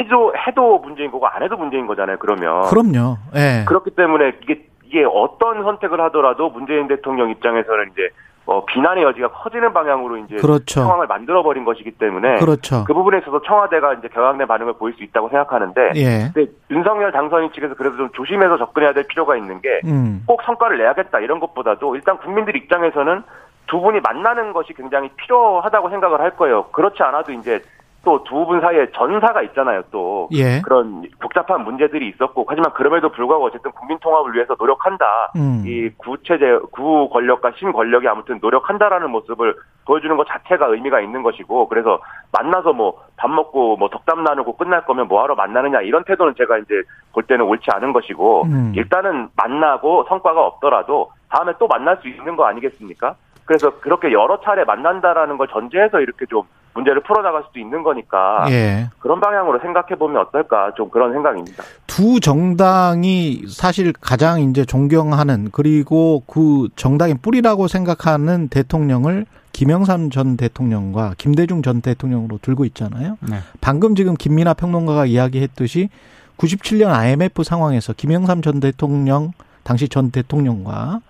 해도 0.00 0.32
해도 0.46 0.78
문제인 0.78 1.10
거고 1.10 1.26
안 1.26 1.42
해도 1.42 1.56
문제인 1.56 1.86
거잖아요. 1.86 2.18
그러면 2.18 2.62
그럼요. 2.62 3.16
예. 3.34 3.64
그렇기 3.66 3.90
때문에 3.90 4.32
이게 4.42 4.66
이게 4.84 5.04
어떤 5.04 5.62
선택을 5.62 6.00
하더라도 6.02 6.50
문재인 6.50 6.88
대통령 6.88 7.30
입장에서는 7.30 7.90
이제 7.92 8.10
어, 8.46 8.64
비난의 8.64 9.04
여지가 9.04 9.28
커지는 9.28 9.74
방향으로 9.74 10.16
이제 10.16 10.36
그렇죠. 10.36 10.80
상황을 10.80 11.06
만들어 11.06 11.42
버린 11.42 11.66
것이기 11.66 11.90
때문에 11.92 12.36
그렇죠. 12.36 12.84
그 12.84 12.94
부분에 12.94 13.18
있어서 13.18 13.42
청와대가 13.42 13.92
이제 13.92 14.08
경악된 14.08 14.46
반응을 14.46 14.72
보일 14.74 14.94
수 14.94 15.04
있다고 15.04 15.28
생각하는데 15.28 15.92
예. 15.96 16.30
근데 16.32 16.50
윤석열 16.70 17.12
당선인 17.12 17.52
측에서 17.52 17.74
그래도 17.74 17.98
좀 17.98 18.08
조심해서 18.14 18.56
접근해야 18.56 18.94
될 18.94 19.06
필요가 19.06 19.36
있는 19.36 19.60
게 19.60 19.80
음. 19.84 20.22
꼭 20.26 20.40
성과를 20.44 20.78
내야겠다 20.78 21.20
이런 21.20 21.40
것보다도 21.40 21.94
일단 21.94 22.16
국민들 22.16 22.56
입장에서는 22.56 23.22
두 23.66 23.80
분이 23.80 24.00
만나는 24.00 24.54
것이 24.54 24.72
굉장히 24.72 25.10
필요하다고 25.16 25.90
생각을 25.90 26.22
할 26.22 26.30
거예요. 26.30 26.68
그렇지 26.68 27.02
않아도 27.02 27.32
이제 27.32 27.62
또 28.04 28.22
두 28.24 28.46
분 28.46 28.60
사이에 28.60 28.90
전사가 28.92 29.42
있잖아요. 29.42 29.82
또 29.90 30.28
예. 30.32 30.60
그런 30.62 31.02
복잡한 31.20 31.64
문제들이 31.64 32.08
있었고 32.08 32.46
하지만 32.48 32.72
그럼에도 32.72 33.10
불구하고 33.10 33.46
어쨌든 33.46 33.70
국민 33.72 33.98
통합을 33.98 34.34
위해서 34.34 34.54
노력한다. 34.58 35.32
음. 35.36 35.64
이 35.66 35.90
구체제 35.98 36.60
구 36.70 37.08
권력과 37.10 37.52
신 37.56 37.72
권력이 37.72 38.06
아무튼 38.08 38.38
노력한다라는 38.40 39.10
모습을 39.10 39.54
보여주는 39.84 40.16
것 40.16 40.26
자체가 40.28 40.66
의미가 40.66 41.00
있는 41.00 41.22
것이고 41.22 41.68
그래서 41.68 42.00
만나서 42.32 42.72
뭐 42.72 43.08
밥 43.18 43.30
먹고 43.32 43.76
뭐 43.76 43.88
덕담 43.88 44.22
나누고 44.22 44.56
끝날 44.56 44.84
거면 44.86 45.08
뭐하러 45.08 45.34
만나느냐 45.34 45.80
이런 45.82 46.04
태도는 46.04 46.34
제가 46.38 46.58
이제 46.58 46.82
볼 47.12 47.24
때는 47.24 47.44
옳지 47.44 47.64
않은 47.72 47.92
것이고 47.92 48.44
음. 48.44 48.72
일단은 48.76 49.28
만나고 49.36 50.04
성과가 50.08 50.46
없더라도 50.46 51.10
다음에 51.28 51.52
또 51.58 51.66
만날 51.66 51.96
수 52.00 52.08
있는 52.08 52.36
거 52.36 52.46
아니겠습니까? 52.46 53.16
그래서 53.44 53.70
그렇게 53.80 54.12
여러 54.12 54.40
차례 54.40 54.64
만난다라는 54.64 55.36
걸 55.36 55.48
전제해서 55.48 56.00
이렇게 56.00 56.26
좀 56.26 56.42
문제를 56.78 57.02
풀어나갈 57.02 57.42
수도 57.46 57.58
있는 57.58 57.82
거니까 57.82 58.46
예. 58.50 58.88
그런 59.00 59.20
방향으로 59.20 59.58
생각해 59.60 59.96
보면 59.98 60.22
어떨까 60.22 60.72
좀 60.76 60.90
그런 60.90 61.12
생각입니다. 61.12 61.64
두 61.86 62.20
정당이 62.20 63.44
사실 63.48 63.92
가장 63.92 64.40
이제 64.40 64.64
존경하는 64.64 65.48
그리고 65.52 66.22
그 66.26 66.68
정당의 66.76 67.16
뿌리라고 67.20 67.66
생각하는 67.68 68.48
대통령을 68.48 69.26
김영삼 69.52 70.10
전 70.10 70.36
대통령과 70.36 71.14
김대중 71.18 71.62
전 71.62 71.80
대통령으로 71.80 72.38
들고 72.40 72.64
있잖아요. 72.66 73.16
네. 73.28 73.38
방금 73.60 73.94
지금 73.96 74.14
김민아 74.14 74.54
평론가가 74.54 75.06
이야기했듯이 75.06 75.88
97년 76.36 76.90
IMF 76.92 77.42
상황에서 77.42 77.92
김영삼 77.92 78.42
전 78.42 78.60
대통령 78.60 79.32
당시 79.64 79.88
전 79.88 80.10
대통령과 80.12 81.00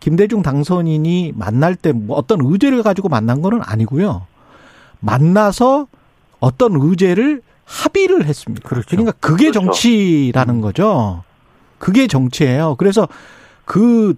김대중 0.00 0.42
당선인이 0.42 1.32
만날 1.34 1.74
때 1.76 1.92
뭐 1.92 2.18
어떤 2.18 2.40
의제를 2.42 2.82
가지고 2.82 3.08
만난 3.08 3.40
거는 3.40 3.60
아니고요. 3.64 4.26
만나서 5.00 5.86
어떤 6.40 6.74
의제를 6.80 7.42
합의를 7.64 8.26
했습니다. 8.26 8.68
그렇죠. 8.68 8.88
그러니까 8.90 9.12
그게 9.20 9.50
그렇죠. 9.50 9.60
정치라는 9.60 10.60
거죠. 10.60 11.22
그게 11.78 12.06
정치예요. 12.06 12.76
그래서 12.76 13.08
그 13.64 14.14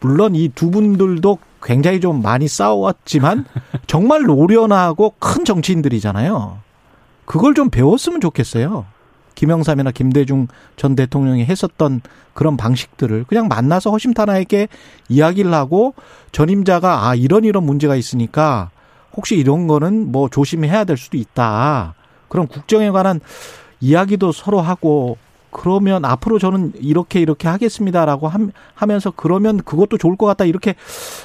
물론 0.00 0.34
이 0.34 0.48
두 0.54 0.70
분들도 0.70 1.38
굉장히 1.62 2.00
좀 2.00 2.22
많이 2.22 2.48
싸웠지만 2.48 3.44
정말 3.86 4.22
노련하고 4.22 5.14
큰 5.18 5.44
정치인들이잖아요. 5.44 6.58
그걸 7.24 7.54
좀 7.54 7.70
배웠으면 7.70 8.20
좋겠어요. 8.20 8.84
김영삼이나 9.34 9.92
김대중 9.92 10.48
전 10.76 10.94
대통령이 10.94 11.44
했었던 11.46 12.02
그런 12.34 12.56
방식들을 12.56 13.24
그냥 13.28 13.48
만나서 13.48 13.90
허심탄회하게 13.90 14.68
이야기를 15.08 15.54
하고 15.54 15.94
전임자가 16.32 17.08
아 17.08 17.14
이런 17.14 17.44
이런 17.44 17.64
문제가 17.64 17.96
있으니까 17.96 18.70
혹시 19.16 19.36
이런 19.36 19.66
거는 19.66 20.10
뭐 20.12 20.28
조심해야 20.28 20.84
될 20.84 20.96
수도 20.96 21.16
있다. 21.16 21.94
그런 22.28 22.46
국정에 22.46 22.90
관한 22.90 23.20
이야기도 23.80 24.32
서로 24.32 24.60
하고 24.60 25.16
그러면 25.50 26.06
앞으로 26.06 26.38
저는 26.38 26.72
이렇게 26.80 27.20
이렇게 27.20 27.46
하겠습니다라고 27.46 28.26
함- 28.26 28.52
하면서 28.74 29.12
그러면 29.14 29.58
그것도 29.62 29.98
좋을 29.98 30.16
것 30.16 30.24
같다 30.24 30.46
이렇게 30.46 30.74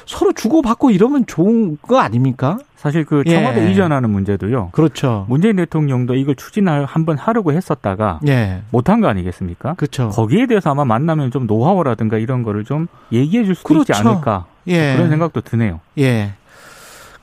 서로 0.06 0.34
주고받고 0.34 0.91
이러면 0.91 1.25
좋은 1.27 1.77
거 1.82 2.00
아닙니까? 2.00 2.58
사실 2.75 3.06
그 3.06 3.24
예. 3.25 3.36
청와대 3.36 3.72
이전하는 3.72 4.10
문제도요. 4.10 4.70
그렇죠. 4.74 5.25
문재인 5.29 5.56
대통령도 5.56 6.15
이걸 6.15 6.36
추진을 6.36 6.84
한번 6.86 7.17
하려고 7.17 7.53
했었다가 7.53 8.20
예. 8.27 8.63
못한 8.70 9.00
거 9.00 9.08
아니겠습니까? 9.08 9.75
그렇죠. 9.75 10.10
거기에 10.10 10.46
대해서 10.48 10.72
아마 10.72 10.84
만나면 10.84 11.32
좀 11.32 11.48
노하우라든가 11.48 12.17
이런 12.17 12.44
거를 12.44 12.65
좀 12.65 12.88
얘기해 13.13 13.46
줄 13.46 13.56
수도 13.56 13.75
있지 13.75 13.94
그렇죠. 13.94 14.10
않을까 14.10 14.46
예. 14.67 14.96
그런 14.96 15.10
생각도 15.10 15.39
드네요. 15.39 15.79
예. 16.00 16.34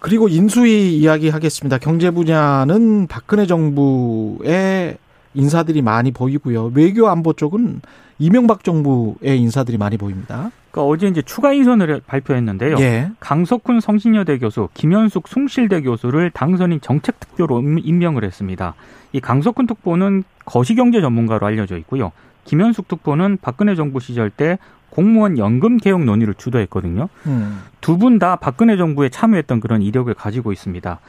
그리고 0.05 0.29
인수위 0.29 0.99
이야기 0.99 1.31
하겠습니다. 1.31 1.79
경제 1.79 2.11
분야는 2.11 3.07
박근혜 3.07 3.47
정부의 3.47 4.99
인사들이 5.33 5.81
많이 5.81 6.11
보이고요. 6.13 6.73
외교 6.75 7.09
안보 7.09 7.33
쪽은 7.33 7.81
이명박 8.19 8.65
정부의 8.65 9.39
인사들이 9.41 9.79
많이 9.79 9.97
보입니다. 9.97 10.51
그러니까 10.71 10.93
어제 10.93 11.07
이제 11.07 11.23
추가 11.23 11.55
인선을 11.55 12.03
발표했는데요. 12.07 12.77
예. 12.81 13.13
강석훈 13.19 13.81
성신여대 13.81 14.41
교수, 14.41 14.69
김현숙 14.75 15.27
숭실대 15.27 15.81
교수를 15.81 16.31
당선인 16.33 16.83
정책특보로 16.83 17.61
임- 17.61 17.79
임명을 17.83 18.25
했습니다. 18.25 18.75
이 19.15 19.21
강석훈 19.21 19.67
특보는 19.67 20.25
거시경제 20.45 21.01
전문가로 21.01 21.47
알려져 21.47 21.79
있고요. 21.79 22.13
김현숙 22.45 22.89
특보는 22.89 23.39
박근혜 23.41 23.75
정부 23.75 24.01
시절 24.01 24.29
때 24.29 24.59
공무원 24.91 25.39
연금 25.39 25.77
개혁 25.79 26.05
논의를 26.05 26.35
주도했거든요. 26.35 27.09
음. 27.27 27.63
두분 27.81 28.19
다 28.19 28.37
박근혜 28.37 28.77
정부에 28.77 29.09
참여했던 29.09 29.61
그런 29.61 29.83
이력을 29.83 30.13
가지고 30.15 30.53
있습니다. 30.53 31.01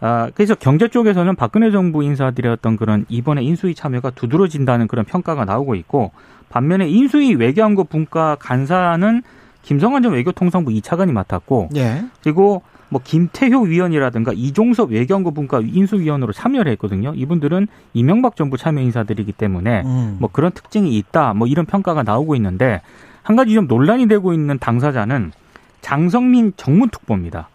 아, 0.00 0.30
그래서 0.34 0.54
경제 0.54 0.88
쪽에서는 0.88 1.34
박근혜 1.36 1.70
정부 1.70 2.02
인사들의 2.02 2.50
어떤 2.50 2.76
그런 2.76 3.06
이번에 3.08 3.42
인수위 3.42 3.74
참여가 3.74 4.10
두드러진다는 4.10 4.86
그런 4.86 5.04
평가가 5.04 5.44
나오고 5.44 5.74
있고 5.76 6.12
반면에 6.48 6.88
인수위 6.88 7.34
외교안보 7.34 7.84
분과 7.84 8.36
간사는 8.38 9.22
김성환 9.62 10.02
전 10.02 10.12
외교통상부 10.12 10.70
2차관이 10.72 11.12
맡았고 11.12 11.70
예. 11.76 12.04
그리고 12.22 12.62
뭐 12.90 13.00
김태효 13.02 13.62
위원이라든가 13.62 14.32
이종섭 14.34 14.92
외교안보 14.92 15.32
분과 15.32 15.62
인수위원으로 15.64 16.32
참여를 16.32 16.70
했거든요. 16.72 17.12
이분들은 17.16 17.66
이명박 17.92 18.36
정부 18.36 18.56
참여 18.56 18.82
인사들이기 18.82 19.32
때문에 19.32 19.82
음. 19.84 20.16
뭐 20.20 20.28
그런 20.30 20.52
특징이 20.52 20.96
있다. 20.98 21.34
뭐 21.34 21.48
이런 21.48 21.66
평가가 21.66 22.02
나오고 22.02 22.36
있는데 22.36 22.82
한 23.24 23.36
가지 23.36 23.54
좀 23.54 23.66
논란이 23.66 24.06
되고 24.06 24.32
있는 24.32 24.58
당사자는 24.58 25.32
장성민 25.80 26.52
정무특보입니다. 26.56 27.48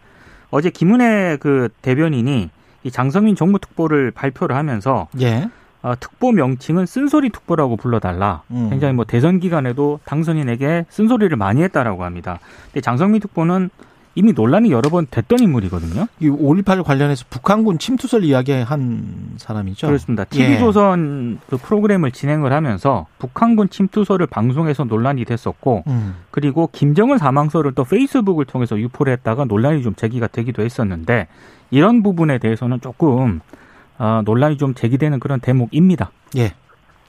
어제 0.50 0.68
김은혜 0.68 1.38
그 1.40 1.68
대변인이 1.80 2.50
이 2.82 2.90
장성민 2.90 3.36
정무특보를 3.36 4.10
발표를 4.10 4.56
하면서 4.56 5.08
예. 5.20 5.48
어, 5.82 5.94
특보 5.98 6.32
명칭은 6.32 6.86
쓴소리 6.86 7.30
특보라고 7.30 7.76
불러달라. 7.76 8.42
음. 8.50 8.68
굉장히 8.68 8.92
뭐 8.92 9.04
대선 9.04 9.40
기간에도 9.40 10.00
당선인에게 10.04 10.86
쓴소리를 10.90 11.34
많이 11.36 11.62
했다라고 11.62 12.04
합니다. 12.04 12.38
근데 12.66 12.80
장성민 12.80 13.20
특보는 13.20 13.70
이미 14.14 14.32
논란이 14.32 14.72
여러 14.72 14.90
번 14.90 15.06
됐던 15.08 15.38
인물이거든요. 15.40 16.06
이5.18 16.20 16.82
관련해서 16.84 17.24
북한군 17.30 17.78
침투설 17.78 18.24
이야기한 18.24 19.34
사람이죠. 19.36 19.86
그렇습니다. 19.86 20.24
예. 20.34 20.46
TV조선 20.46 21.40
그 21.48 21.56
프로그램을 21.56 22.10
진행을 22.10 22.52
하면서 22.52 23.06
북한군 23.18 23.70
침투설을 23.70 24.26
방송에서 24.26 24.84
논란이 24.84 25.24
됐었고 25.24 25.84
음. 25.86 26.16
그리고 26.30 26.68
김정은 26.72 27.18
사망설을 27.18 27.72
또 27.72 27.84
페이스북을 27.84 28.46
통해서 28.46 28.78
유포를 28.78 29.12
했다가 29.12 29.44
논란이 29.44 29.82
좀 29.82 29.94
제기가 29.94 30.26
되기도 30.26 30.62
했었는데 30.62 31.28
이런 31.70 32.02
부분에 32.02 32.38
대해서는 32.38 32.80
조금 32.80 33.40
어, 33.98 34.22
논란이 34.24 34.56
좀 34.56 34.74
제기되는 34.74 35.20
그런 35.20 35.40
대목입니다. 35.40 36.10
예. 36.36 36.54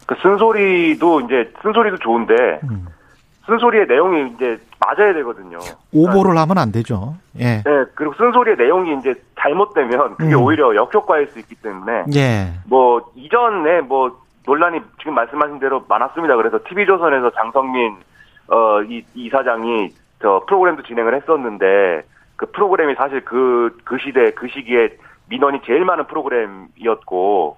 그 0.05 0.15
쓴소리도 0.21 1.21
이제 1.21 1.51
쓴소리도 1.63 1.97
좋은데 1.97 2.59
음. 2.63 2.85
쓴소리의 3.45 3.87
내용이 3.87 4.31
이제 4.33 4.59
맞아야 4.79 5.13
되거든요. 5.13 5.59
오보를 5.93 6.37
하면 6.37 6.57
안 6.57 6.71
되죠. 6.71 7.15
예. 7.39 7.63
네, 7.63 7.85
그리고 7.95 8.13
쓴소리의 8.15 8.57
내용이 8.57 8.97
이제 8.99 9.13
잘못되면 9.39 10.15
그게 10.15 10.35
음. 10.35 10.41
오히려 10.41 10.75
역효과일 10.75 11.27
수 11.27 11.39
있기 11.39 11.55
때문에 11.55 12.05
예. 12.15 12.53
뭐 12.67 13.11
이전에 13.15 13.81
뭐 13.81 14.21
논란이 14.45 14.81
지금 14.99 15.15
말씀하신 15.15 15.59
대로 15.59 15.83
많았습니다. 15.87 16.35
그래서 16.35 16.59
TV조선에서 16.67 17.31
장성민 17.31 17.97
어이 18.47 19.03
이사장이 19.15 19.89
저 20.21 20.43
프로그램도 20.47 20.83
진행을 20.83 21.15
했었는데 21.15 22.03
그 22.35 22.47
프로그램이 22.51 22.95
사실 22.95 23.23
그그 23.23 23.97
시대 24.03 24.31
그 24.31 24.47
시기에 24.47 24.97
민원이 25.29 25.61
제일 25.65 25.85
많은 25.85 26.05
프로그램이었고 26.07 27.57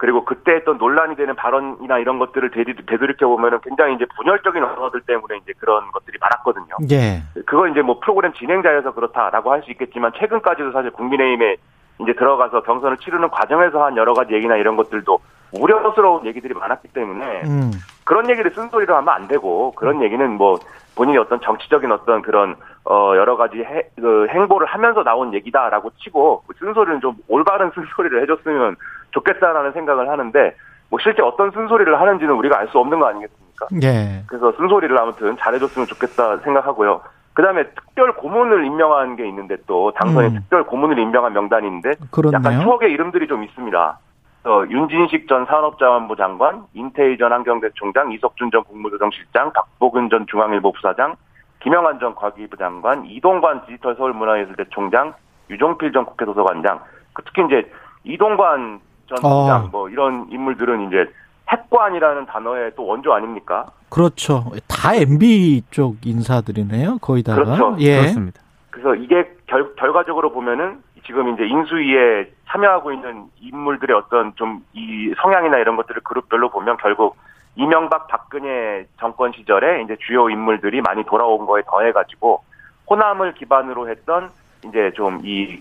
그리고 0.00 0.24
그때 0.24 0.52
했던 0.52 0.78
논란이 0.78 1.14
되는 1.14 1.36
발언이나 1.36 1.98
이런 1.98 2.18
것들을 2.18 2.50
되돌이켜 2.86 3.28
보면은 3.28 3.58
굉장히 3.62 3.96
이제 3.96 4.06
분열적인 4.16 4.64
언어들 4.64 5.02
때문에 5.02 5.36
이제 5.42 5.52
그런 5.58 5.92
것들이 5.92 6.16
많았거든요. 6.18 6.74
예. 6.90 7.22
그건 7.44 7.70
이제 7.72 7.82
뭐 7.82 8.00
프로그램 8.00 8.32
진행자여서 8.32 8.94
그렇다라고 8.94 9.52
할 9.52 9.60
수 9.60 9.70
있겠지만 9.72 10.10
최근까지도 10.18 10.72
사실 10.72 10.90
국민의힘에 10.92 11.56
이제 12.00 12.14
들어가서 12.14 12.62
경선을 12.62 12.96
치르는 12.96 13.28
과정에서 13.28 13.84
한 13.84 13.94
여러 13.98 14.14
가지 14.14 14.32
얘기나 14.32 14.56
이런 14.56 14.74
것들도 14.74 15.18
우려스러운 15.52 16.24
얘기들이 16.24 16.54
많았기 16.54 16.88
때문에 16.88 17.42
음. 17.44 17.70
그런 18.10 18.28
얘기를 18.28 18.50
쓴소리로 18.50 18.96
하면 18.96 19.14
안 19.14 19.28
되고 19.28 19.70
그런 19.76 20.02
얘기는 20.02 20.28
뭐 20.32 20.58
본인이 20.96 21.16
어떤 21.16 21.40
정치적인 21.40 21.92
어떤 21.92 22.22
그런 22.22 22.56
어 22.84 23.12
여러 23.14 23.36
가지 23.36 23.58
해, 23.58 23.84
그 23.94 24.26
행보를 24.30 24.66
하면서 24.66 25.04
나온 25.04 25.32
얘기다라고 25.32 25.92
치고 26.02 26.42
그 26.48 26.54
쓴소리는 26.58 27.00
좀 27.02 27.14
올바른 27.28 27.70
쓴소리를 27.72 28.20
해줬으면 28.22 28.74
좋겠다라는 29.12 29.70
생각을 29.74 30.08
하는데 30.08 30.56
뭐 30.88 30.98
실제 31.00 31.22
어떤 31.22 31.52
쓴소리를 31.52 32.00
하는지는 32.00 32.34
우리가 32.34 32.58
알 32.58 32.66
수 32.66 32.80
없는 32.80 32.98
거 32.98 33.06
아니겠습니까? 33.06 33.68
예. 33.84 34.24
그래서 34.26 34.50
쓴소리를 34.56 34.98
아무튼 34.98 35.36
잘해줬으면 35.38 35.86
좋겠다 35.86 36.38
생각하고요. 36.38 37.02
그 37.32 37.42
다음에 37.42 37.62
특별 37.62 38.16
고문을 38.16 38.64
임명한 38.64 39.14
게 39.14 39.28
있는데 39.28 39.54
또 39.68 39.92
당선인 39.92 40.32
음. 40.32 40.40
특별 40.40 40.64
고문을 40.64 40.98
임명한 40.98 41.32
명단인데 41.32 41.90
약간 41.90 42.08
그렇네요. 42.10 42.62
추억의 42.62 42.90
이름들이 42.90 43.28
좀 43.28 43.44
있습니다. 43.44 43.98
어, 44.44 44.64
윤진식 44.68 45.28
전 45.28 45.44
산업자원부 45.44 46.16
장관, 46.16 46.64
인테이 46.72 47.18
전 47.18 47.32
한경대 47.32 47.68
총장, 47.74 48.10
이석준 48.12 48.50
전 48.50 48.64
국무조정실장, 48.64 49.52
박보근 49.52 50.08
전 50.08 50.26
중앙일보 50.30 50.72
부사장, 50.72 51.16
김영환 51.62 52.00
전 52.00 52.14
과기부 52.14 52.56
장관, 52.56 53.04
이동관 53.04 53.66
디지털 53.66 53.96
서울문화예술대 53.96 54.64
총장, 54.70 55.12
유종필 55.50 55.92
전 55.92 56.06
국회 56.06 56.24
도서관장, 56.24 56.80
그 57.12 57.22
특히 57.24 57.44
이제 57.46 57.70
이동관 58.04 58.80
전 59.08 59.18
어. 59.18 59.28
총장 59.28 59.68
뭐 59.70 59.90
이런 59.90 60.26
인물들은 60.30 60.88
이제 60.88 61.12
핵관이라는 61.50 62.26
단어의 62.26 62.72
또 62.76 62.86
원조 62.86 63.12
아닙니까? 63.12 63.66
그렇죠. 63.90 64.52
다 64.68 64.94
MB 64.94 65.62
쪽 65.70 66.06
인사들이네요. 66.06 66.98
거의 66.98 67.22
다가. 67.22 67.44
그렇죠. 67.44 67.76
예. 67.80 67.98
그렇습니다. 67.98 68.40
그래서 68.70 68.94
이게 68.94 69.28
결, 69.46 69.74
결과적으로 69.74 70.32
보면은 70.32 70.80
지금 71.06 71.32
이제 71.34 71.46
인수위에 71.46 72.30
참여하고 72.48 72.92
있는 72.92 73.24
인물들의 73.40 73.96
어떤 73.96 74.34
좀 74.36 74.62
이 74.72 75.12
성향이나 75.22 75.58
이런 75.58 75.76
것들을 75.76 76.02
그룹별로 76.02 76.50
보면 76.50 76.76
결국 76.78 77.16
이명박 77.56 78.06
박근혜 78.08 78.86
정권 78.98 79.32
시절에 79.32 79.82
이제 79.82 79.96
주요 80.06 80.30
인물들이 80.30 80.80
많이 80.80 81.04
돌아온 81.04 81.46
거에 81.46 81.62
더해가지고 81.66 82.42
호남을 82.88 83.34
기반으로 83.34 83.88
했던 83.88 84.30
이제 84.64 84.92
좀 84.94 85.20
이 85.24 85.60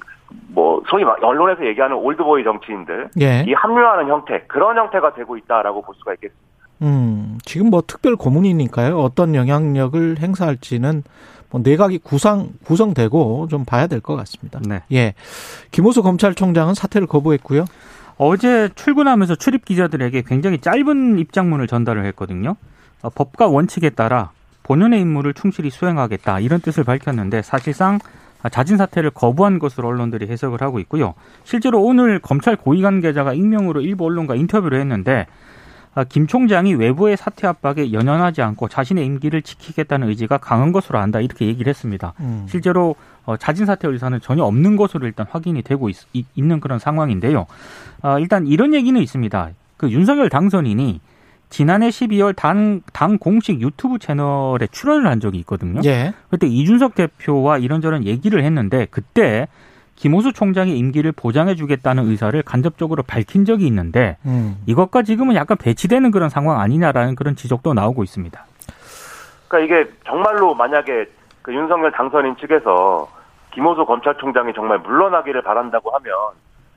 뭐 0.49 0.81
소위 0.87 1.03
막 1.03 1.17
언론에서 1.23 1.65
얘기하는 1.65 1.95
올드보이 1.95 2.43
정치인들 2.43 3.09
예. 3.19 3.43
이 3.47 3.53
합류하는 3.53 4.07
형태 4.09 4.41
그런 4.47 4.77
형태가 4.77 5.15
되고 5.15 5.35
있다라고 5.37 5.81
볼 5.81 5.95
수가 5.95 6.13
있겠습니다. 6.13 6.47
음, 6.83 7.39
지금 7.43 7.71
뭐 7.71 7.81
특별 7.85 8.15
고문이니까요. 8.15 8.99
어떤 8.99 9.33
영향력을 9.33 10.17
행사할지는 10.19 11.03
뭐 11.51 11.61
내각이 11.63 11.99
구상 11.99 12.49
구성되고 12.63 13.47
좀 13.49 13.65
봐야 13.65 13.87
될 13.87 14.01
것 14.01 14.15
같습니다. 14.15 14.59
네. 14.65 14.81
예. 14.91 15.13
김호수 15.71 16.03
검찰총장은 16.03 16.73
사퇴를 16.73 17.07
거부했고요. 17.07 17.65
어제 18.17 18.69
출근하면서 18.75 19.35
출입 19.35 19.65
기자들에게 19.65 20.23
굉장히 20.27 20.59
짧은 20.59 21.19
입장문을 21.19 21.67
전달을 21.67 22.05
했거든요. 22.07 22.55
어, 23.01 23.09
법과 23.09 23.47
원칙에 23.47 23.89
따라 23.91 24.31
본연의 24.63 25.01
임무를 25.01 25.33
충실히 25.33 25.69
수행하겠다 25.69 26.41
이런 26.41 26.59
뜻을 26.61 26.83
밝혔는데 26.83 27.41
사실상 27.41 27.99
자진 28.51 28.77
사퇴를 28.77 29.09
거부한 29.11 29.59
것으로 29.59 29.87
언론들이 29.87 30.27
해석을 30.27 30.61
하고 30.61 30.79
있고요. 30.79 31.13
실제로 31.43 31.81
오늘 31.81 32.19
검찰 32.19 32.55
고위 32.55 32.81
관계자가 32.81 33.33
익명으로 33.33 33.81
일부 33.81 34.05
언론과 34.05 34.35
인터뷰를 34.35 34.79
했는데 34.79 35.21
아, 35.21 35.25
김 36.07 36.27
총장이 36.27 36.75
외부의 36.75 37.17
사퇴 37.17 37.47
압박에 37.47 37.91
연연하지 37.91 38.41
않고 38.41 38.67
자신의 38.67 39.05
임기를 39.05 39.41
지키겠다는 39.41 40.07
의지가 40.09 40.37
강한 40.37 40.71
것으로 40.71 40.99
안다 40.99 41.19
이렇게 41.19 41.45
얘기를 41.47 41.69
했습니다. 41.69 42.13
음. 42.19 42.45
실제로 42.47 42.95
어, 43.25 43.37
자진 43.37 43.65
사퇴 43.65 43.87
의사는 43.87 44.19
전혀 44.21 44.43
없는 44.43 44.75
것으로 44.75 45.05
일단 45.05 45.25
확인이 45.29 45.61
되고 45.61 45.89
있, 45.89 45.97
는 46.37 46.59
그런 46.59 46.79
상황인데요. 46.79 47.47
아, 48.01 48.19
일단 48.19 48.47
이런 48.47 48.73
얘기는 48.73 48.99
있습니다. 48.99 49.49
그 49.77 49.89
윤석열 49.89 50.29
당선인이 50.29 50.99
지난해 51.49 51.89
12월 51.89 52.35
당, 52.35 52.81
당 52.93 53.17
공식 53.17 53.59
유튜브 53.61 53.97
채널에 53.97 54.67
출연을 54.71 55.07
한 55.07 55.19
적이 55.19 55.39
있거든요. 55.39 55.81
예. 55.85 56.13
그때 56.29 56.47
이준석 56.47 56.95
대표와 56.95 57.57
이런저런 57.57 58.05
얘기를 58.05 58.43
했는데 58.43 58.87
그때 58.89 59.47
김호수 59.99 60.31
총장의 60.31 60.77
임기를 60.77 61.11
보장해 61.11 61.55
주겠다는 61.55 62.07
의사를 62.07 62.41
간접적으로 62.43 63.03
밝힌 63.03 63.43
적이 63.43 63.67
있는데 63.67 64.17
음. 64.25 64.55
이것과 64.65 65.03
지금은 65.03 65.35
약간 65.35 65.57
배치되는 65.57 66.11
그런 66.11 66.29
상황 66.29 66.61
아니냐라는 66.61 67.15
그런 67.15 67.35
지적도 67.35 67.73
나오고 67.73 68.03
있습니다. 68.03 68.45
그러니까 69.49 69.59
이게 69.59 69.91
정말로 70.07 70.55
만약에 70.55 71.05
그 71.41 71.53
윤석열 71.53 71.91
당선인 71.91 72.37
측에서 72.37 73.09
김호수 73.53 73.85
검찰총장이 73.85 74.53
정말 74.53 74.79
물러나기를 74.79 75.41
바란다고 75.41 75.89
하면 75.91 76.13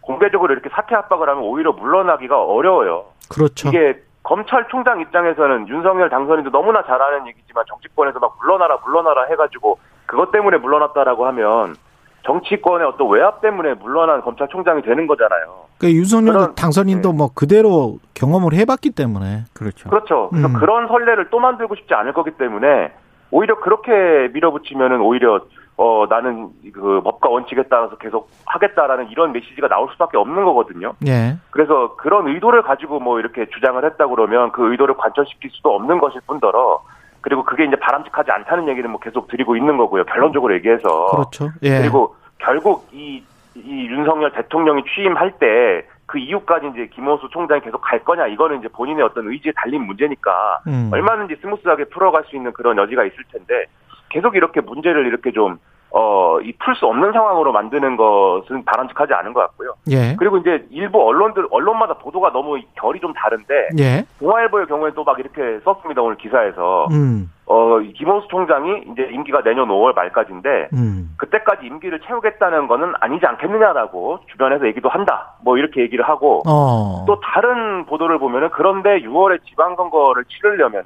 공개적으로 0.00 0.52
이렇게 0.52 0.68
사퇴 0.70 0.96
압박을 0.96 1.28
하면 1.28 1.44
오히려 1.44 1.70
물러나기가 1.70 2.42
어려워요. 2.42 3.04
그렇죠. 3.30 3.68
이게 3.68 4.02
검찰총장 4.24 5.00
입장에서는 5.00 5.68
윤석열 5.68 6.10
당선인도 6.10 6.50
너무나 6.50 6.82
잘 6.84 7.00
아는 7.00 7.28
얘기지만 7.28 7.64
정치권에서 7.68 8.18
막 8.18 8.36
물러나라 8.40 8.78
물러나라 8.84 9.26
해가지고 9.26 9.78
그것 10.06 10.32
때문에 10.32 10.58
물러났다라고 10.58 11.24
하면 11.26 11.76
정치권의 12.24 12.86
어떤 12.86 13.08
외압 13.10 13.40
때문에 13.40 13.74
물러난 13.74 14.20
검찰총장이 14.22 14.82
되는 14.82 15.06
거잖아요. 15.06 15.64
그 15.78 15.90
윤석열 15.90 16.32
그런- 16.34 16.54
당선인도 16.54 17.10
네. 17.12 17.16
뭐 17.18 17.30
그대로 17.34 17.98
경험을 18.14 18.54
해봤기 18.54 18.90
때문에. 18.90 19.44
그렇죠. 19.52 19.90
그렇죠. 19.90 20.28
그래서 20.30 20.48
음. 20.48 20.52
그런 20.54 20.86
선례를 20.88 21.30
또 21.30 21.40
만들고 21.40 21.74
싶지 21.74 21.92
않을 21.94 22.12
거기 22.12 22.30
때문에 22.32 22.92
오히려 23.30 23.58
그렇게 23.60 24.28
밀어붙이면은 24.32 25.00
오히려 25.00 25.40
어 25.78 26.04
나는 26.08 26.50
그 26.74 27.00
법과 27.02 27.30
원칙에 27.30 27.62
따라서 27.68 27.96
계속 27.96 28.28
하겠다라는 28.46 29.08
이런 29.10 29.32
메시지가 29.32 29.68
나올 29.68 29.88
수밖에 29.92 30.18
없는 30.18 30.44
거거든요. 30.44 30.92
예. 31.06 31.36
그래서 31.50 31.96
그런 31.96 32.28
의도를 32.28 32.62
가지고 32.62 33.00
뭐 33.00 33.18
이렇게 33.18 33.46
주장을 33.48 33.82
했다 33.82 34.06
그러면 34.06 34.52
그 34.52 34.70
의도를 34.70 34.96
관철시킬 34.98 35.50
수도 35.50 35.74
없는 35.74 35.98
것일 35.98 36.20
뿐더러 36.26 36.82
그리고 37.22 37.44
그게 37.44 37.64
이제 37.64 37.76
바람직하지 37.76 38.30
않다는 38.30 38.68
얘기는 38.68 38.88
뭐 38.90 39.00
계속 39.00 39.28
드리고 39.28 39.56
있는 39.56 39.76
거고요. 39.76 40.04
결론적으로 40.04 40.54
얘기해서 40.54 41.06
그렇죠. 41.06 41.48
예. 41.62 41.78
그리고 41.78 42.16
결국 42.38 42.88
이, 42.92 43.22
이 43.54 43.86
윤석열 43.86 44.32
대통령이 44.32 44.82
취임할 44.94 45.38
때 45.38 45.86
그 46.12 46.18
이후까지 46.18 46.66
이제 46.74 46.86
김오수 46.88 47.30
총장이 47.30 47.62
계속 47.62 47.78
갈 47.80 48.04
거냐 48.04 48.26
이거는 48.26 48.58
이제 48.58 48.68
본인의 48.68 49.02
어떤 49.02 49.28
의지에 49.28 49.50
달린 49.56 49.86
문제니까 49.86 50.60
음. 50.66 50.90
얼마든지 50.92 51.36
smooth하게 51.40 51.84
풀어갈 51.84 52.24
수 52.24 52.36
있는 52.36 52.52
그런 52.52 52.76
여지가 52.76 53.04
있을 53.04 53.16
텐데 53.32 53.64
계속 54.10 54.36
이렇게 54.36 54.60
문제를 54.60 55.06
이렇게 55.06 55.32
좀 55.32 55.58
어, 55.94 56.40
이 56.40 56.52
풀 56.58 56.74
수 56.74 56.86
없는 56.86 57.12
상황으로 57.12 57.52
만드는 57.52 57.96
것은 57.96 58.64
바람직하지 58.64 59.12
않은 59.12 59.32
것 59.34 59.40
같고요. 59.40 59.74
예. 59.90 60.16
그리고 60.18 60.38
이제 60.38 60.64
일부 60.70 61.06
언론들, 61.06 61.46
언론마다 61.50 61.94
보도가 61.94 62.32
너무 62.32 62.58
결이 62.80 62.98
좀 63.00 63.12
다른데, 63.12 63.68
예. 63.78 64.04
동아일보의 64.18 64.66
경우에 64.66 64.90
또 64.94 65.04
막 65.04 65.18
이렇게 65.18 65.60
썼습니다, 65.64 66.00
오늘 66.00 66.16
기사에서. 66.16 66.86
음. 66.92 67.30
어, 67.46 67.80
이 67.80 67.92
김오수 67.92 68.28
총장이 68.28 68.84
이제 68.92 69.02
임기가 69.12 69.42
내년 69.42 69.68
5월 69.68 69.94
말까지인데, 69.94 70.68
음. 70.72 71.10
그때까지 71.18 71.66
임기를 71.66 72.00
채우겠다는 72.06 72.66
거는 72.68 72.94
아니지 73.00 73.26
않겠느냐라고 73.26 74.20
주변에서 74.30 74.66
얘기도 74.68 74.88
한다. 74.88 75.34
뭐 75.44 75.58
이렇게 75.58 75.82
얘기를 75.82 76.08
하고, 76.08 76.42
어. 76.48 77.04
또 77.06 77.20
다른 77.20 77.84
보도를 77.84 78.18
보면은 78.18 78.48
그런데 78.52 79.00
6월에 79.00 79.44
지방선거를 79.44 80.24
치르려면은 80.26 80.84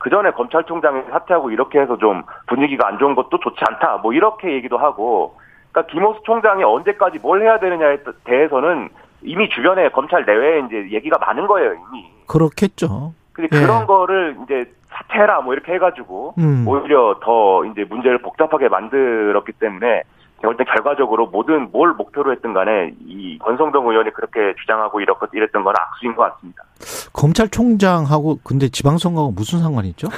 그 0.00 0.08
전에 0.08 0.30
검찰총장이 0.30 1.02
사퇴하고 1.10 1.50
이렇게 1.50 1.78
해서 1.78 1.96
좀 1.98 2.22
분위기가 2.46 2.88
안 2.88 2.98
좋은 2.98 3.14
것도 3.14 3.38
좋지 3.38 3.60
않다. 3.68 3.98
뭐 3.98 4.14
이렇게 4.14 4.50
얘기도 4.54 4.78
하고, 4.78 5.36
그러니까 5.70 5.92
김호수 5.92 6.22
총장이 6.24 6.64
언제까지 6.64 7.18
뭘 7.18 7.42
해야 7.42 7.58
되느냐에 7.58 7.98
대해서는 8.24 8.88
이미 9.22 9.50
주변에 9.50 9.90
검찰 9.90 10.24
내외에 10.24 10.62
이제 10.66 10.90
얘기가 10.90 11.18
많은 11.18 11.46
거예요 11.46 11.74
이미. 11.74 12.10
그렇겠죠. 12.26 13.12
근데 13.34 13.48
예. 13.54 13.60
그런 13.60 13.86
거를 13.86 14.38
이제 14.44 14.64
사퇴해라 14.88 15.42
뭐 15.42 15.52
이렇게 15.52 15.74
해가지고 15.74 16.34
음. 16.38 16.64
오히려 16.66 17.20
더 17.22 17.66
이제 17.66 17.84
문제를 17.84 18.22
복잡하게 18.22 18.68
만들었기 18.68 19.52
때문에 19.52 20.02
때 20.56 20.64
결과적으로 20.64 21.26
모든 21.26 21.70
뭘 21.70 21.92
목표로 21.94 22.32
했든 22.32 22.52
간에 22.54 22.92
이 23.06 23.38
권성동 23.38 23.88
의원이 23.90 24.10
그렇게 24.12 24.54
주장하고 24.60 25.00
이렇게 25.00 25.26
이랬던 25.32 25.62
건 25.64 25.74
악수인 25.78 26.14
것 26.16 26.22
같습니다. 26.34 26.64
검찰총장하고 27.12 28.38
근데 28.42 28.68
지방선거하고 28.68 29.32
무슨 29.32 29.60
상관이 29.60 29.88
있죠? 29.90 30.08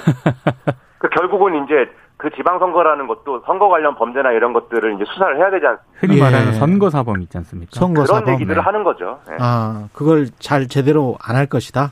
그 0.99 1.09
결국은 1.09 1.65
이제 1.65 1.91
그 2.17 2.31
지방선거라는 2.37 3.09
것도 3.09 3.43
선거 3.47 3.69
관련 3.69 3.97
범죄나 3.97 4.31
이런 4.33 4.53
것들을 4.53 4.95
이제 4.95 5.05
수사를 5.13 5.37
해야 5.39 5.51
되지 5.51 5.67
않습니까? 5.67 5.99
흔히 5.99 6.17
예. 6.19 6.21
말하는 6.23 6.53
선거 6.55 6.89
사범 6.89 7.21
있지 7.23 7.37
않습니까? 7.39 7.71
선거 7.73 8.03
그런 8.05 8.21
사범. 8.21 8.35
얘기들을 8.35 8.65
하는 8.65 8.85
거죠. 8.85 9.19
예. 9.31 9.37
아, 9.41 9.89
그걸 9.93 10.29
잘 10.39 10.69
제대로 10.69 11.17
안 11.21 11.35
할 11.37 11.47
것이다. 11.47 11.91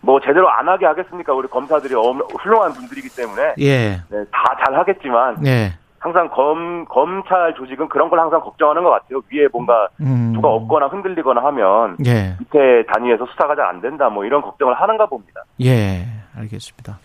뭐 0.00 0.20
제대로 0.20 0.50
안 0.50 0.68
하게 0.68 0.86
하겠습니까? 0.86 1.32
우리 1.34 1.48
검사들이 1.48 1.94
엄- 1.94 2.20
훌륭한 2.40 2.72
분들이기 2.72 3.08
때문에 3.14 3.54
예. 3.60 4.02
네, 4.08 4.24
다 4.32 4.56
잘 4.64 4.74
하겠지만 4.78 5.46
예. 5.46 5.72
항상 6.04 6.28
검 6.28 6.84
검찰 6.84 7.54
조직은 7.54 7.88
그런 7.88 8.10
걸 8.10 8.20
항상 8.20 8.38
걱정하는 8.42 8.84
것 8.84 8.90
같아요. 8.90 9.22
위에 9.32 9.48
뭔가 9.50 9.88
음. 10.02 10.32
누가 10.34 10.50
없거나 10.50 10.88
흔들리거나 10.88 11.42
하면 11.42 11.96
예. 12.04 12.36
밑에 12.38 12.84
단위에서 12.92 13.24
수사가 13.24 13.56
잘 13.56 13.64
안 13.64 13.80
된다. 13.80 14.10
뭐 14.10 14.26
이런 14.26 14.42
걱정을 14.42 14.74
하는가 14.74 15.06
봅니다. 15.06 15.42
예. 15.62 16.04
알겠습니다. 16.36 16.98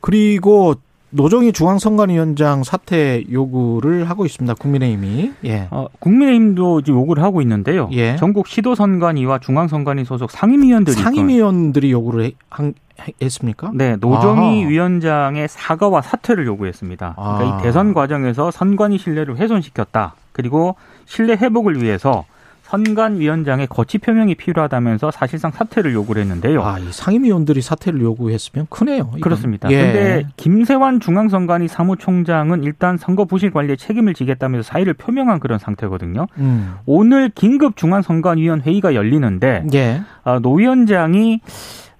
그리고 0.00 0.72
노정희 1.14 1.52
중앙선관위원장 1.52 2.64
사퇴 2.64 3.24
요구를 3.30 4.08
하고 4.08 4.24
있습니다. 4.24 4.54
국민의힘이. 4.54 5.32
예. 5.44 5.68
어, 5.70 5.86
국민의힘도 5.98 6.80
이제 6.80 6.90
요구를 6.90 7.22
하고 7.22 7.42
있는데요. 7.42 7.88
예. 7.92 8.16
전국 8.16 8.46
시도선관위와 8.48 9.38
중앙선관위 9.40 10.04
소속 10.06 10.30
상임위원들이 10.30 10.96
상임위원들이 10.96 11.92
요구를 11.92 12.24
해- 12.24 12.32
한- 12.48 12.72
했습니까? 13.20 13.70
네, 13.74 13.96
노정희 13.96 14.62
아하. 14.62 14.68
위원장의 14.70 15.48
사과와 15.50 16.00
사퇴를 16.02 16.46
요구했습니다. 16.46 17.14
그러니까 17.16 17.56
아. 17.56 17.60
이 17.60 17.62
대선 17.62 17.92
과정에서 17.94 18.50
선관위 18.50 18.96
신뢰를 18.98 19.36
훼손시켰다. 19.36 20.14
그리고 20.32 20.76
신뢰 21.04 21.34
회복을 21.34 21.82
위해서 21.82 22.24
선관 22.72 23.20
위원장의 23.20 23.66
거치 23.66 23.98
표명이 23.98 24.34
필요하다면서 24.34 25.10
사실상 25.10 25.50
사퇴를 25.50 25.92
요구를 25.92 26.22
했는데요. 26.22 26.62
아, 26.64 26.78
이 26.78 26.90
상임위원들이 26.90 27.60
사퇴를 27.60 28.00
요구했으면 28.00 28.66
크네요. 28.70 29.10
이건. 29.10 29.20
그렇습니다. 29.20 29.70
예. 29.70 29.76
그런데 29.76 30.28
김세환 30.38 30.98
중앙선관위 31.00 31.68
사무총장은 31.68 32.62
일단 32.62 32.96
선거 32.96 33.26
부실 33.26 33.50
관리에 33.50 33.76
책임을 33.76 34.14
지겠다면서 34.14 34.66
사의를 34.66 34.94
표명한 34.94 35.38
그런 35.40 35.58
상태거든요. 35.58 36.26
음. 36.38 36.76
오늘 36.86 37.28
긴급 37.28 37.76
중앙선관위원 37.76 38.62
회의가 38.62 38.94
열리는데 38.94 39.66
예. 39.74 40.00
아, 40.24 40.38
노 40.38 40.54
위원장이 40.54 41.42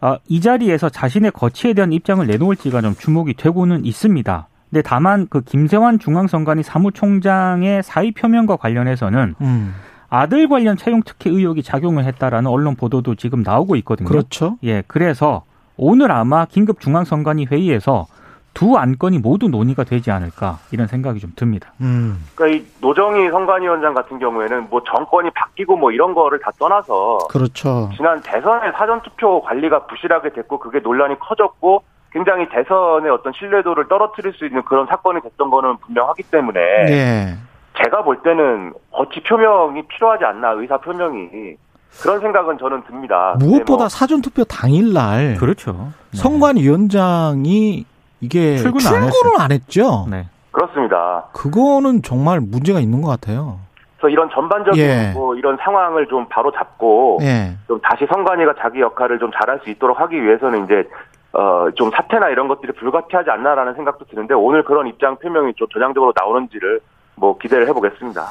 아, 0.00 0.18
이 0.26 0.40
자리에서 0.40 0.88
자신의 0.88 1.32
거치에 1.32 1.74
대한 1.74 1.92
입장을 1.92 2.26
내놓을지가 2.26 2.80
좀 2.80 2.94
주목이 2.94 3.34
되고는 3.34 3.84
있습니다. 3.84 4.48
근데 4.70 4.80
다만 4.80 5.26
그 5.28 5.42
김세환 5.42 5.98
중앙선관위 5.98 6.62
사무총장의 6.62 7.82
사의 7.82 8.12
표명과 8.12 8.56
관련해서는 8.56 9.34
음. 9.42 9.74
아들 10.12 10.46
관련 10.46 10.76
채용 10.76 11.00
특혜 11.02 11.30
의혹이 11.30 11.62
작용을 11.62 12.04
했다라는 12.04 12.50
언론 12.50 12.76
보도도 12.76 13.14
지금 13.14 13.42
나오고 13.42 13.76
있거든요. 13.76 14.06
그렇죠. 14.06 14.58
예, 14.62 14.82
그래서 14.86 15.44
오늘 15.78 16.12
아마 16.12 16.44
긴급 16.44 16.80
중앙선관위 16.80 17.46
회의에서 17.50 18.04
두 18.52 18.76
안건이 18.76 19.20
모두 19.20 19.48
논의가 19.48 19.84
되지 19.84 20.10
않을까 20.10 20.58
이런 20.70 20.86
생각이 20.86 21.18
좀 21.18 21.32
듭니다. 21.34 21.72
음. 21.80 22.22
그러니까 22.34 22.58
이 22.58 22.66
노정희 22.82 23.30
선관위원장 23.30 23.94
같은 23.94 24.18
경우에는 24.18 24.68
뭐 24.68 24.82
정권이 24.84 25.30
바뀌고 25.30 25.78
뭐 25.78 25.90
이런 25.90 26.12
거를 26.12 26.38
다 26.40 26.50
떠나서 26.58 27.16
그렇죠. 27.30 27.88
지난 27.96 28.20
대선의 28.20 28.72
사전 28.76 29.00
투표 29.00 29.40
관리가 29.40 29.86
부실하게 29.86 30.34
됐고 30.34 30.58
그게 30.58 30.80
논란이 30.80 31.18
커졌고 31.20 31.84
굉장히 32.10 32.46
대선의 32.50 33.10
어떤 33.10 33.32
신뢰도를 33.32 33.88
떨어뜨릴 33.88 34.34
수 34.34 34.44
있는 34.44 34.60
그런 34.64 34.86
사건이 34.86 35.22
됐던 35.22 35.48
거는 35.48 35.78
분명하기 35.78 36.24
때문에 36.24 36.60
예. 36.90 37.36
제가 37.82 38.02
볼 38.02 38.22
때는 38.22 38.72
거치 38.92 39.22
표명이 39.22 39.82
필요하지 39.88 40.24
않나 40.24 40.50
의사 40.52 40.76
표명이 40.78 41.56
그런 42.02 42.20
생각은 42.20 42.58
저는 42.58 42.82
듭니다. 42.84 43.36
무엇보다 43.38 43.84
뭐 43.84 43.88
사전 43.88 44.22
투표 44.22 44.44
당일날 44.44 45.36
그렇죠. 45.38 45.92
네. 46.12 46.16
선관위원장이 46.18 47.84
이게 48.20 48.56
출근을 48.56 48.86
안 48.86 49.10
출근을 49.10 49.40
안 49.40 49.52
했죠. 49.52 50.06
네. 50.10 50.26
그렇습니다. 50.52 51.24
그거는 51.32 52.02
정말 52.02 52.40
문제가 52.40 52.80
있는 52.80 53.02
것 53.02 53.08
같아요. 53.08 53.58
그래서 53.96 54.10
이런 54.12 54.30
전반적인 54.30 54.82
예. 54.82 55.12
뭐 55.14 55.34
이런 55.36 55.56
상황을 55.62 56.06
좀 56.08 56.26
바로 56.28 56.50
잡고 56.50 57.18
예. 57.22 57.56
좀 57.68 57.80
다시 57.80 58.06
선관위가 58.06 58.54
자기 58.60 58.80
역할을 58.80 59.18
좀 59.18 59.30
잘할 59.32 59.60
수 59.62 59.70
있도록 59.70 60.00
하기 60.00 60.22
위해서는 60.22 60.64
이제 60.64 60.88
어 61.32 61.70
좀 61.74 61.90
사퇴나 61.90 62.28
이런 62.28 62.48
것들이 62.48 62.72
불가피하지 62.72 63.30
않나라는 63.30 63.74
생각도 63.74 64.04
드는데 64.04 64.34
오늘 64.34 64.64
그런 64.64 64.86
입장 64.86 65.16
표명이 65.16 65.54
좀 65.56 65.66
전향적으로 65.72 66.12
나오는지를 66.14 66.80
뭐 67.22 67.38
기대를 67.38 67.68
해보겠습니다. 67.68 68.26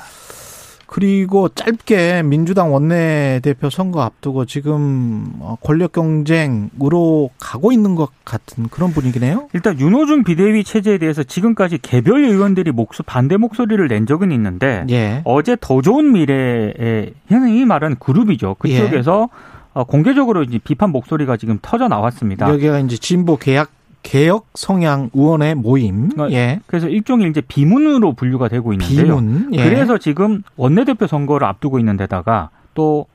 그리고 0.86 1.48
짧게 1.48 2.24
민주당 2.24 2.74
원내대표 2.74 3.70
선거 3.70 4.02
앞두고 4.02 4.44
지금 4.44 5.32
어, 5.40 5.56
권력 5.64 5.94
경쟁으로 5.94 7.30
가고 7.40 7.72
있는 7.72 7.96
것 7.96 8.10
같은 8.26 8.68
그런 8.68 8.92
분위기네요. 8.92 9.48
일단 9.54 9.80
윤호중 9.80 10.26
비대위 10.26 10.66
체제에 10.66 10.98
대해서 10.98 11.24
지금까지 11.24 11.78
개별 11.78 12.26
의원들이 12.26 12.74
목소 12.74 13.04
반대 13.04 13.38
목소리를 13.38 13.88
낸 13.88 14.06
적은 14.06 14.34
있는데 14.34 14.86
예. 14.90 15.22
어제 15.24 15.56
더 15.62 15.82
좋은 15.82 16.12
미래에 16.12 17.14
현행이 17.30 17.64
말하는 17.64 17.96
그룹이죠. 17.98 18.58
그쪽에서 18.60 19.30
어, 19.74 19.86
공개적으로 19.86 20.44
이제 20.44 20.60
비판 20.62 20.90
목소리가 20.90 21.38
지금 21.38 21.60
터져 21.62 21.88
나왔습니다. 21.88 22.50
여기가 22.50 22.80
이제 22.80 22.98
진보 22.98 23.38
개혁 23.38 23.70
개혁 24.04 24.48
성향 24.56 25.10
의원의 25.14 25.56
모임. 25.56 26.10
어, 26.20 26.28
예. 26.32 26.60
그래서 26.68 26.88
일종의 26.88 27.30
이제 27.30 27.42
비문으로 27.42 28.14
분류가 28.14 28.48
되고 28.48 28.74
있는데요. 28.74 29.18
비문. 29.18 29.50
예. 29.54 29.64
그래서 29.64 29.98
지금 29.98 30.44
원내대표 30.56 31.08
선거를 31.08 31.48
앞두고 31.48 31.80
있는 31.80 31.98
데다가 31.98 32.50
또 32.74 33.06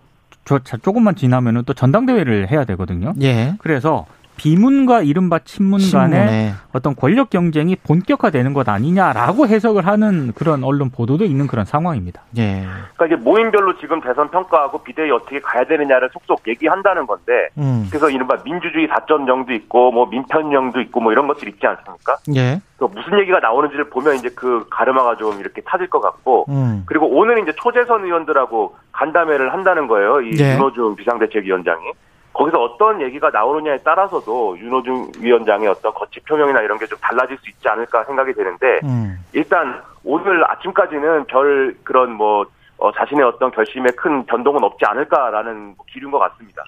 조금만 0.45 1.17
지나면은 1.17 1.65
또 1.67 1.75
전당대회를 1.75 2.51
해야 2.51 2.65
되거든요. 2.65 3.15
예. 3.21 3.55
그래서 3.59 4.07
비문과 4.37 5.03
이른바 5.03 5.39
친문 5.39 5.81
간의 5.81 5.87
신문에 5.91 6.53
어떤 6.73 6.95
권력 6.95 7.31
경쟁이 7.31 7.77
본격화되는 7.77 8.53
것 8.53 8.69
아니냐라고 8.69 9.47
해석을 9.47 9.87
하는 9.87 10.33
그런 10.35 10.63
언론 10.65 10.91
보도도 10.91 11.25
있는 11.25 11.47
그런 11.47 11.65
상황입니다. 11.65 12.23
예. 12.39 12.65
그러니까 12.95 13.07
이제 13.07 13.17
모임별로 13.17 13.79
지금 13.79 14.01
대선 14.01 14.31
평가하고 14.31 14.83
비대위 14.83 15.11
어떻게 15.11 15.41
가야 15.41 15.65
되느냐를 15.65 16.11
속속 16.13 16.47
얘기한다는 16.47 17.07
건데 17.07 17.49
음. 17.59 17.87
그래서 17.89 18.11
이른바 18.11 18.37
민주주의 18.45 18.87
4.0도 18.89 19.51
있고 19.53 19.91
뭐 19.91 20.07
민편령도 20.07 20.81
있고 20.83 21.01
뭐 21.01 21.13
이런 21.13 21.27
것들 21.27 21.49
있지 21.49 21.67
않습니까? 21.67 22.17
예. 22.37 22.61
그 22.77 22.85
무슨 22.85 23.19
얘기가 23.19 23.41
나오는지를 23.41 23.89
보면 23.89 24.17
이제 24.17 24.29
그 24.35 24.67
가르마가 24.71 25.17
좀 25.17 25.41
이렇게 25.41 25.63
타질 25.63 25.89
것 25.89 26.01
같고 26.01 26.45
음. 26.49 26.83
그리고 26.87 27.07
오늘 27.09 27.39
이제 27.39 27.53
초재선 27.57 28.05
의원들하고 28.05 28.77
간담회를 28.93 29.53
한다는 29.53 29.87
거예요. 29.87 30.21
이 30.21 30.31
네. 30.33 30.55
윤호중 30.55 30.97
비상대책위원장이. 30.97 31.93
거기서 32.37 32.63
어떤 32.63 33.01
얘기가 33.01 33.31
나오느냐에 33.31 33.79
따라서도 33.79 34.59
윤호중 34.59 35.13
위원장의 35.21 35.69
어떤 35.69 35.93
거치 35.95 36.21
표명이나 36.21 36.61
이런 36.61 36.79
게 36.79 36.87
좀 36.87 36.99
달라질 37.01 37.37
수 37.39 37.51
있지 37.51 37.69
않을까 37.69 38.05
생각이 38.05 38.33
되는데 38.35 38.81
음. 38.85 39.19
일단 39.33 39.81
오늘 40.05 40.49
아침까지는 40.51 41.27
별 41.27 41.75
그런 41.83 42.13
뭐 42.13 42.47
어, 42.79 42.93
자신의 42.93 43.25
어떤 43.25 43.51
결심에 43.51 43.89
큰 43.97 44.25
변동은 44.27 44.63
없지 44.63 44.85
않을까라는 44.85 45.75
기류인 45.91 46.13
것 46.13 46.19
같습니다. 46.19 46.63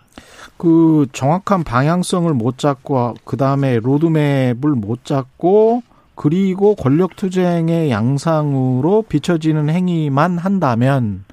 그 0.56 1.06
정확한 1.12 1.64
방향성을 1.64 2.32
못 2.32 2.56
잡고 2.56 3.14
그 3.24 3.36
다음에 3.36 3.78
로드맵을 3.78 4.70
못 4.74 5.04
잡고 5.04 5.82
그리고 6.14 6.74
권력 6.74 7.14
투쟁의 7.14 7.90
양상으로 7.90 9.02
비춰지는 9.08 9.68
행위만 9.68 10.38
한다면 10.38 11.24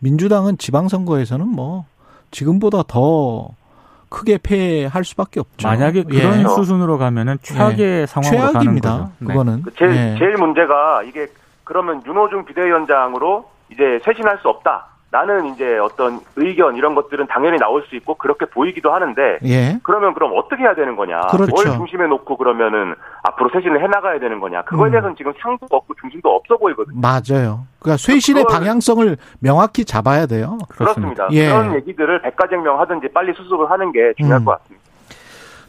민주당은 0.00 0.58
지방선거에서는 0.58 1.46
뭐 1.46 1.84
지금보다 2.30 2.82
더 2.88 3.50
크게 4.12 4.38
패할 4.42 5.04
수밖에 5.04 5.40
없죠. 5.40 5.66
만약에 5.66 6.04
예. 6.10 6.20
그런 6.20 6.48
수순으로 6.48 6.98
가면은 6.98 7.38
최악의 7.42 8.06
상황으로 8.06 8.38
가는 8.38 8.52
최악입니다. 8.52 8.90
거죠. 8.90 9.10
네. 9.18 9.26
그거는 9.28 9.62
그 9.62 9.74
제일 9.74 9.90
예. 9.92 10.16
제일 10.18 10.36
문제가 10.36 11.02
이게 11.02 11.26
그러면 11.64 12.02
윤호중 12.06 12.44
비대위원장으로 12.44 13.50
이제 13.70 14.00
쇄신할 14.04 14.38
수 14.42 14.48
없다. 14.48 14.91
나는 15.12 15.52
이제 15.52 15.76
어떤 15.76 16.20
의견 16.36 16.74
이런 16.74 16.94
것들은 16.94 17.26
당연히 17.26 17.58
나올 17.58 17.84
수 17.86 17.96
있고 17.96 18.14
그렇게 18.14 18.46
보이기도 18.46 18.94
하는데 18.94 19.38
예. 19.44 19.78
그러면 19.82 20.14
그럼 20.14 20.32
어떻게 20.34 20.62
해야 20.62 20.74
되는 20.74 20.96
거냐? 20.96 21.20
그렇죠. 21.30 21.52
뭘 21.52 21.66
중심에 21.66 22.06
놓고 22.06 22.38
그러면은 22.38 22.94
앞으로 23.22 23.50
쇄신을 23.52 23.82
해 23.82 23.88
나가야 23.88 24.18
되는 24.20 24.40
거냐? 24.40 24.62
그거에 24.62 24.88
음. 24.88 24.92
대해서는 24.92 25.16
지금 25.16 25.34
상도 25.38 25.66
없고 25.70 25.94
중심도 26.00 26.34
없어 26.34 26.56
보이거든요. 26.56 26.98
맞아요. 26.98 27.66
그러니까 27.78 27.98
쇄신의 27.98 28.46
방향성을 28.48 29.18
명확히 29.40 29.84
잡아야 29.84 30.24
돼요. 30.24 30.56
그렇습니다. 30.70 31.26
그렇습니다. 31.26 31.28
예. 31.32 31.48
그런 31.48 31.74
얘기들을 31.74 32.22
백가쟁명 32.22 32.80
하든지 32.80 33.08
빨리 33.12 33.34
수습을 33.34 33.70
하는 33.70 33.92
게 33.92 34.14
중요할 34.16 34.40
음. 34.40 34.44
것 34.46 34.52
같습니다. 34.62 34.82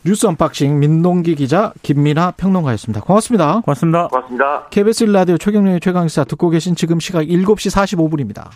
뉴스 0.06 0.26
unboxing 0.26 0.80
민동기 0.80 1.36
기자 1.36 1.74
김민하 1.82 2.32
평론가였습니다. 2.38 3.02
고맙습니다. 3.02 3.62
고맙습니다. 3.62 4.08
고맙습니다. 4.08 4.68
KBS 4.70 5.06
라디오 5.06 5.38
최경영의 5.38 5.82
최강시사 5.82 6.24
듣고 6.26 6.50
계신 6.50 6.76
지금 6.76 7.02
시각 7.02 7.24
7시 7.24 7.74
45분입니다. 7.74 8.50